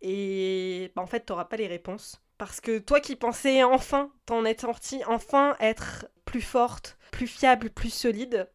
Et 0.00 0.90
bah, 0.96 1.02
en 1.02 1.06
fait, 1.06 1.20
t'auras 1.20 1.44
pas 1.44 1.56
les 1.56 1.68
réponses. 1.68 2.20
Parce 2.38 2.60
que 2.60 2.78
toi 2.78 3.00
qui 3.00 3.14
pensais 3.14 3.62
enfin 3.62 4.10
t'en 4.26 4.44
être 4.44 4.62
sorti, 4.62 5.00
enfin 5.06 5.56
être 5.60 6.06
plus 6.24 6.40
forte, 6.40 6.98
plus 7.12 7.28
fiable, 7.28 7.70
plus 7.70 7.94
solide, 7.94 8.48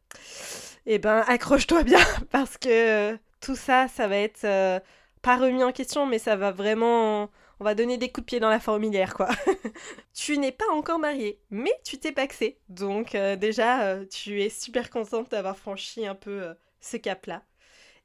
eh 0.86 1.00
ben 1.00 1.24
accroche-toi 1.28 1.84
bien 1.84 2.04
parce 2.32 2.58
que 2.58 3.18
tout 3.40 3.56
ça, 3.56 3.88
ça 3.88 4.08
va 4.08 4.18
être... 4.18 4.44
Euh, 4.44 4.80
pas 5.28 5.36
remis 5.36 5.62
en 5.62 5.74
question, 5.74 6.06
mais 6.06 6.20
ça 6.20 6.38
va 6.38 6.52
vraiment. 6.52 7.30
On 7.60 7.66
va 7.66 7.76
donner 7.76 7.98
des 7.98 8.10
coups 8.10 8.24
de 8.24 8.28
pied 8.28 8.40
dans 8.40 8.50
la 8.50 8.62
fourmilière, 8.62 9.14
quoi. 9.14 9.28
tu 10.14 10.38
n'es 10.38 10.54
pas 10.54 10.72
encore 10.72 11.00
mariée, 11.00 11.42
mais 11.50 11.74
tu 11.84 11.98
t'es 11.98 12.14
paxé. 12.14 12.62
Donc, 12.70 13.14
euh, 13.14 13.36
déjà, 13.36 13.90
euh, 13.90 14.06
tu 14.06 14.42
es 14.42 14.48
super 14.48 14.90
contente 14.90 15.30
d'avoir 15.32 15.58
franchi 15.58 16.08
un 16.08 16.16
peu 16.16 16.44
euh, 16.44 16.54
ce 16.80 16.96
cap-là. 16.96 17.44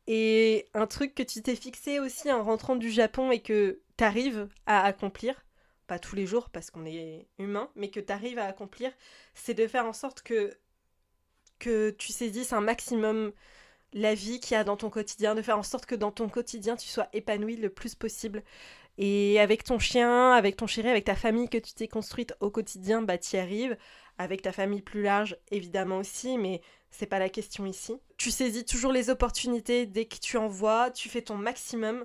Et 0.09 0.69
un 0.75 0.89
truc 0.89 1.15
que 1.15 1.23
tu 1.23 1.43
t'es 1.43 1.55
fixé 1.55 2.01
aussi 2.01 2.33
en 2.33 2.43
rentrant 2.43 2.75
du 2.75 2.91
Japon 2.91 3.31
et 3.31 3.39
que 3.41 3.81
tu 3.97 4.03
arrives 4.03 4.49
à 4.67 4.83
accomplir, 4.83 5.47
pas 5.87 6.01
tous 6.01 6.17
les 6.17 6.27
jours 6.27 6.51
parce 6.51 6.73
qu'on 6.73 6.87
est 6.87 7.29
humain, 7.39 7.71
mais 7.77 7.89
que 7.89 8.01
tu 8.01 8.13
arrives 8.13 8.41
à 8.41 8.47
accomplir, 8.47 8.91
c'est 9.35 9.55
de 9.55 9.69
faire 9.69 9.87
en 9.87 9.93
sorte 9.93 10.23
que, 10.23 10.59
que 11.61 11.91
tu 11.91 12.11
saisisses 12.11 12.53
un 12.53 12.63
maximum 12.63 13.33
la 13.92 14.14
vie 14.14 14.40
qu'il 14.40 14.55
y 14.55 14.59
a 14.59 14.64
dans 14.64 14.76
ton 14.76 14.90
quotidien, 14.90 15.35
de 15.35 15.42
faire 15.42 15.59
en 15.59 15.62
sorte 15.62 15.87
que 15.87 15.94
dans 15.94 16.11
ton 16.11 16.28
quotidien, 16.28 16.76
tu 16.76 16.88
sois 16.88 17.09
épanoui 17.12 17.57
le 17.57 17.70
plus 17.70 17.94
possible. 17.94 18.42
Et 18.98 19.40
avec 19.40 19.64
ton 19.64 19.78
chien, 19.78 20.33
avec 20.33 20.57
ton 20.57 20.66
chéri, 20.66 20.88
avec 20.88 21.05
ta 21.05 21.14
famille 21.14 21.48
que 21.48 21.59
tu 21.59 21.72
t'es 21.72 21.88
construite 21.88 22.35
au 22.40 22.50
quotidien, 22.50 23.02
bah 23.02 23.14
y 23.33 23.37
arrives. 23.37 23.76
Avec 24.18 24.42
ta 24.42 24.52
famille 24.52 24.83
plus 24.83 25.02
large, 25.02 25.37
évidemment 25.50 25.98
aussi, 25.98 26.37
mais 26.37 26.61
c'est 26.90 27.07
pas 27.07 27.18
la 27.18 27.31
question 27.31 27.64
ici. 27.64 27.96
Tu 28.18 28.31
saisis 28.31 28.64
toujours 28.64 28.92
les 28.92 29.09
opportunités 29.09 29.87
dès 29.87 30.05
que 30.05 30.18
tu 30.18 30.37
en 30.37 30.48
vois, 30.48 30.90
tu 30.90 31.09
fais 31.09 31.22
ton 31.22 31.37
maximum. 31.37 32.05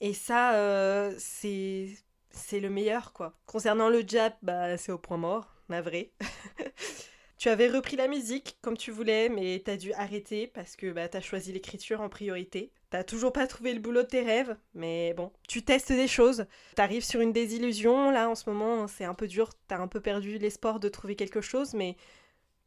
Et 0.00 0.14
ça, 0.14 0.54
euh, 0.54 1.14
c'est 1.18 1.88
c'est 2.30 2.60
le 2.60 2.70
meilleur, 2.70 3.12
quoi. 3.12 3.34
Concernant 3.46 3.88
le 3.88 4.02
jab, 4.06 4.32
bah 4.42 4.76
c'est 4.78 4.92
au 4.92 4.98
point 4.98 5.18
mort, 5.18 5.54
navré. 5.68 6.12
Tu 7.42 7.48
avais 7.48 7.66
repris 7.66 7.96
la 7.96 8.06
musique 8.06 8.56
comme 8.62 8.76
tu 8.76 8.92
voulais, 8.92 9.28
mais 9.28 9.60
t'as 9.64 9.76
dû 9.76 9.92
arrêter 9.94 10.46
parce 10.46 10.76
que 10.76 10.92
bah, 10.92 11.08
t'as 11.08 11.20
choisi 11.20 11.52
l'écriture 11.52 12.00
en 12.00 12.08
priorité. 12.08 12.70
T'as 12.88 13.02
toujours 13.02 13.32
pas 13.32 13.48
trouvé 13.48 13.74
le 13.74 13.80
boulot 13.80 14.02
de 14.02 14.06
tes 14.06 14.22
rêves, 14.22 14.56
mais 14.74 15.12
bon, 15.14 15.32
tu 15.48 15.64
testes 15.64 15.90
des 15.90 16.06
choses. 16.06 16.46
T'arrives 16.76 17.02
sur 17.02 17.20
une 17.20 17.32
désillusion, 17.32 18.12
là 18.12 18.30
en 18.30 18.36
ce 18.36 18.48
moment 18.48 18.86
c'est 18.86 19.02
un 19.02 19.14
peu 19.14 19.26
dur, 19.26 19.50
t'as 19.66 19.78
un 19.78 19.88
peu 19.88 19.98
perdu 20.00 20.38
l'espoir 20.38 20.78
de 20.78 20.88
trouver 20.88 21.16
quelque 21.16 21.40
chose, 21.40 21.74
mais 21.74 21.96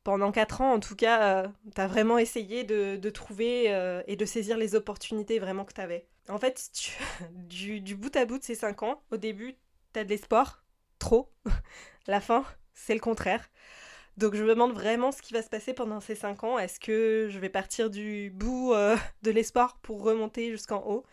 pendant 0.03 0.33
4 0.33 0.59
ans 0.59 0.73
en 0.73 0.81
tout 0.81 0.97
cas, 0.97 1.45
euh, 1.45 1.47
t'as 1.73 1.87
vraiment 1.87 2.17
essayé 2.17 2.65
de, 2.65 3.09
trouver 3.11 3.73
euh, 3.73 4.03
et 4.07 4.17
de 4.17 4.25
saisir 4.25 4.57
les 4.57 4.75
opportunités 4.75 5.39
vraiment 5.39 5.63
que 5.63 5.71
t'avais. 5.71 6.05
En 6.27 6.37
fait, 6.37 6.69
du, 7.31 7.79
du 7.79 7.95
bout 7.95 8.13
à 8.17 8.25
bout 8.25 8.39
de 8.39 8.43
ces 8.43 8.55
5 8.55 8.83
ans, 8.83 9.01
au 9.09 9.15
début 9.15 9.55
t'as 9.93 10.03
de 10.03 10.09
l'espoir, 10.09 10.65
trop. 10.99 11.31
La 12.07 12.19
fin, 12.19 12.43
c'est 12.73 12.93
le 12.93 12.99
contraire. 12.99 13.49
Donc 14.17 14.33
je 14.35 14.43
me 14.43 14.49
demande 14.49 14.71
vraiment 14.71 15.11
ce 15.11 15.21
qui 15.21 15.33
va 15.33 15.41
se 15.41 15.49
passer 15.49 15.73
pendant 15.73 15.99
ces 15.99 16.15
5 16.15 16.43
ans. 16.45 16.57
Est-ce 16.57 16.79
que 16.79 17.27
je 17.29 17.37
vais 17.39 17.49
partir 17.49 17.89
du 17.89 18.29
bout 18.29 18.73
euh, 18.73 18.95
de 19.23 19.31
l'espoir 19.31 19.77
pour 19.81 20.03
remonter 20.03 20.51
jusqu'en 20.51 20.83
haut? 20.87 21.03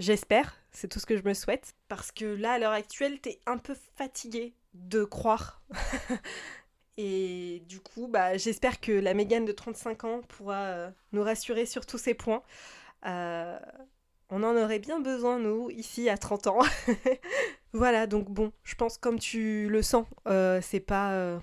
J'espère, 0.00 0.56
c'est 0.72 0.88
tout 0.88 0.98
ce 0.98 1.06
que 1.06 1.16
je 1.16 1.22
me 1.22 1.34
souhaite. 1.34 1.74
Parce 1.86 2.10
que 2.10 2.24
là, 2.24 2.52
à 2.52 2.58
l'heure 2.58 2.72
actuelle, 2.72 3.20
t'es 3.20 3.38
un 3.46 3.58
peu 3.58 3.76
fatiguée 3.96 4.54
de 4.74 5.04
croire. 5.04 5.62
Et 6.96 7.62
du 7.68 7.80
coup, 7.80 8.08
bah, 8.08 8.36
j'espère 8.36 8.80
que 8.80 8.92
la 8.92 9.14
Mégane 9.14 9.44
de 9.44 9.52
35 9.52 10.04
ans 10.04 10.20
pourra 10.26 10.62
euh, 10.62 10.90
nous 11.12 11.22
rassurer 11.22 11.66
sur 11.66 11.86
tous 11.86 11.98
ces 11.98 12.14
points. 12.14 12.42
Euh, 13.06 13.58
On 14.30 14.42
en 14.42 14.56
aurait 14.56 14.80
bien 14.80 14.98
besoin, 14.98 15.38
nous, 15.38 15.70
ici, 15.70 16.08
à 16.08 16.18
30 16.18 16.48
ans. 16.48 16.58
voilà, 17.72 18.08
donc 18.08 18.28
bon, 18.28 18.52
je 18.64 18.74
pense 18.74 18.98
comme 18.98 19.20
tu 19.20 19.68
le 19.68 19.82
sens, 19.82 20.06
c'est 20.62 20.80
pas... 20.80 21.40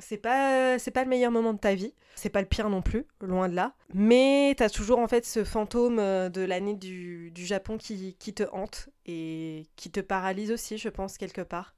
c'est 0.00 0.18
pas, 0.18 0.76
pas 0.78 1.04
le 1.04 1.08
meilleur 1.08 1.30
moment 1.30 1.52
de 1.52 1.58
ta 1.58 1.74
vie, 1.74 1.94
c'est 2.14 2.28
pas 2.28 2.40
le 2.40 2.48
pire 2.48 2.68
non 2.68 2.82
plus, 2.82 3.06
loin 3.20 3.48
de 3.48 3.54
là. 3.54 3.74
Mais 3.94 4.54
t'as 4.56 4.70
toujours 4.70 4.98
en 4.98 5.08
fait 5.08 5.24
ce 5.24 5.44
fantôme 5.44 5.98
euh, 5.98 6.28
de 6.28 6.42
l'année 6.42 6.74
du, 6.74 7.32
Japon 7.36 7.78
qui, 7.78 8.16
qui, 8.18 8.34
te 8.34 8.44
hante 8.52 8.88
et 9.06 9.66
qui 9.76 9.90
te 9.90 10.00
paralyse 10.00 10.50
aussi, 10.50 10.78
je 10.78 10.88
pense, 10.88 11.18
quelque 11.18 11.42
part. 11.42 11.74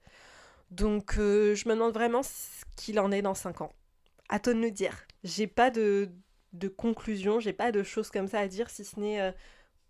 Donc 0.70 1.14
je 1.16 1.68
me 1.68 1.74
demande 1.74 1.92
vraiment 1.92 2.22
ce 2.22 2.64
qu'il 2.76 2.98
en 2.98 3.12
est 3.12 3.22
dans 3.22 3.34
5 3.34 3.60
ans. 3.60 3.72
À 4.28 4.40
toi 4.40 4.54
de 4.54 4.58
nous 4.58 4.70
dire. 4.70 5.06
J'ai 5.22 5.46
pas 5.46 5.70
de, 5.70 6.08
de 6.54 6.68
conclusion, 6.68 7.40
j'ai 7.40 7.52
pas 7.52 7.72
de 7.72 7.82
choses 7.82 8.10
comme 8.10 8.26
ça 8.26 8.40
à 8.40 8.48
dire 8.48 8.70
si 8.70 8.84
ce 8.84 8.98
n'est 8.98 9.34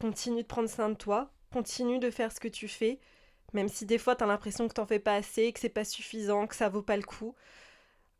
continue 0.02 0.42
de 0.42 0.48
prendre 0.48 0.68
soin 0.68 0.88
de 0.88 0.96
toi, 0.96 1.30
continue 1.52 2.00
de 2.00 2.10
faire 2.10 2.32
ce 2.32 2.40
que 2.40 2.48
tu 2.48 2.66
fais, 2.66 2.98
même 3.52 3.68
si 3.68 3.86
des 3.86 3.98
fois 3.98 4.16
tu 4.16 4.24
as 4.24 4.26
l'impression 4.26 4.66
que 4.66 4.74
t'en 4.74 4.84
fais 4.84 4.98
pas 4.98 5.14
assez, 5.14 5.52
que 5.52 5.60
c'est 5.60 5.68
pas 5.68 5.84
suffisant, 5.84 6.48
que 6.48 6.56
ça 6.56 6.68
vaut 6.68 6.82
pas 6.82 6.96
le 6.96 7.04
coup. 7.04 7.36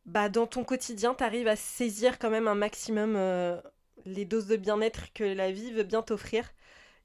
Bah 0.04 0.28
dans 0.28 0.46
ton 0.46 0.64
quotidien, 0.64 1.14
tu 1.14 1.22
arrives 1.22 1.48
à 1.48 1.56
saisir 1.56 2.18
quand 2.18 2.30
même 2.30 2.48
un 2.48 2.54
maximum 2.54 3.14
euh, 3.16 3.60
les 4.04 4.24
doses 4.24 4.46
de 4.46 4.56
bien-être 4.56 5.12
que 5.12 5.24
la 5.24 5.52
vie 5.52 5.72
veut 5.72 5.84
bien 5.84 6.02
t'offrir 6.02 6.52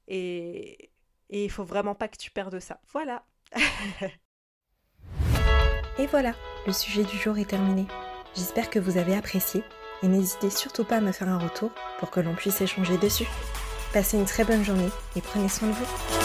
et 0.08 0.90
et 1.30 1.44
il 1.44 1.50
faut 1.50 1.64
vraiment 1.64 1.94
pas 1.94 2.08
que 2.08 2.16
tu 2.16 2.30
perdes 2.30 2.58
ça. 2.58 2.80
Voilà. 2.92 3.24
et 5.98 6.06
voilà, 6.06 6.34
le 6.66 6.72
sujet 6.72 7.04
du 7.04 7.16
jour 7.16 7.38
est 7.38 7.48
terminé. 7.48 7.86
J'espère 8.34 8.70
que 8.70 8.78
vous 8.78 8.96
avez 8.98 9.14
apprécié 9.14 9.62
et 10.02 10.08
n'hésitez 10.08 10.50
surtout 10.50 10.84
pas 10.84 10.96
à 10.96 11.00
me 11.00 11.12
faire 11.12 11.28
un 11.28 11.38
retour 11.38 11.70
pour 11.98 12.10
que 12.10 12.20
l'on 12.20 12.34
puisse 12.34 12.60
échanger 12.60 12.96
dessus. 12.98 13.28
Passez 13.92 14.18
une 14.18 14.26
très 14.26 14.44
bonne 14.44 14.64
journée 14.64 14.90
et 15.16 15.20
prenez 15.20 15.48
soin 15.48 15.68
de 15.68 15.74
vous. 15.74 16.17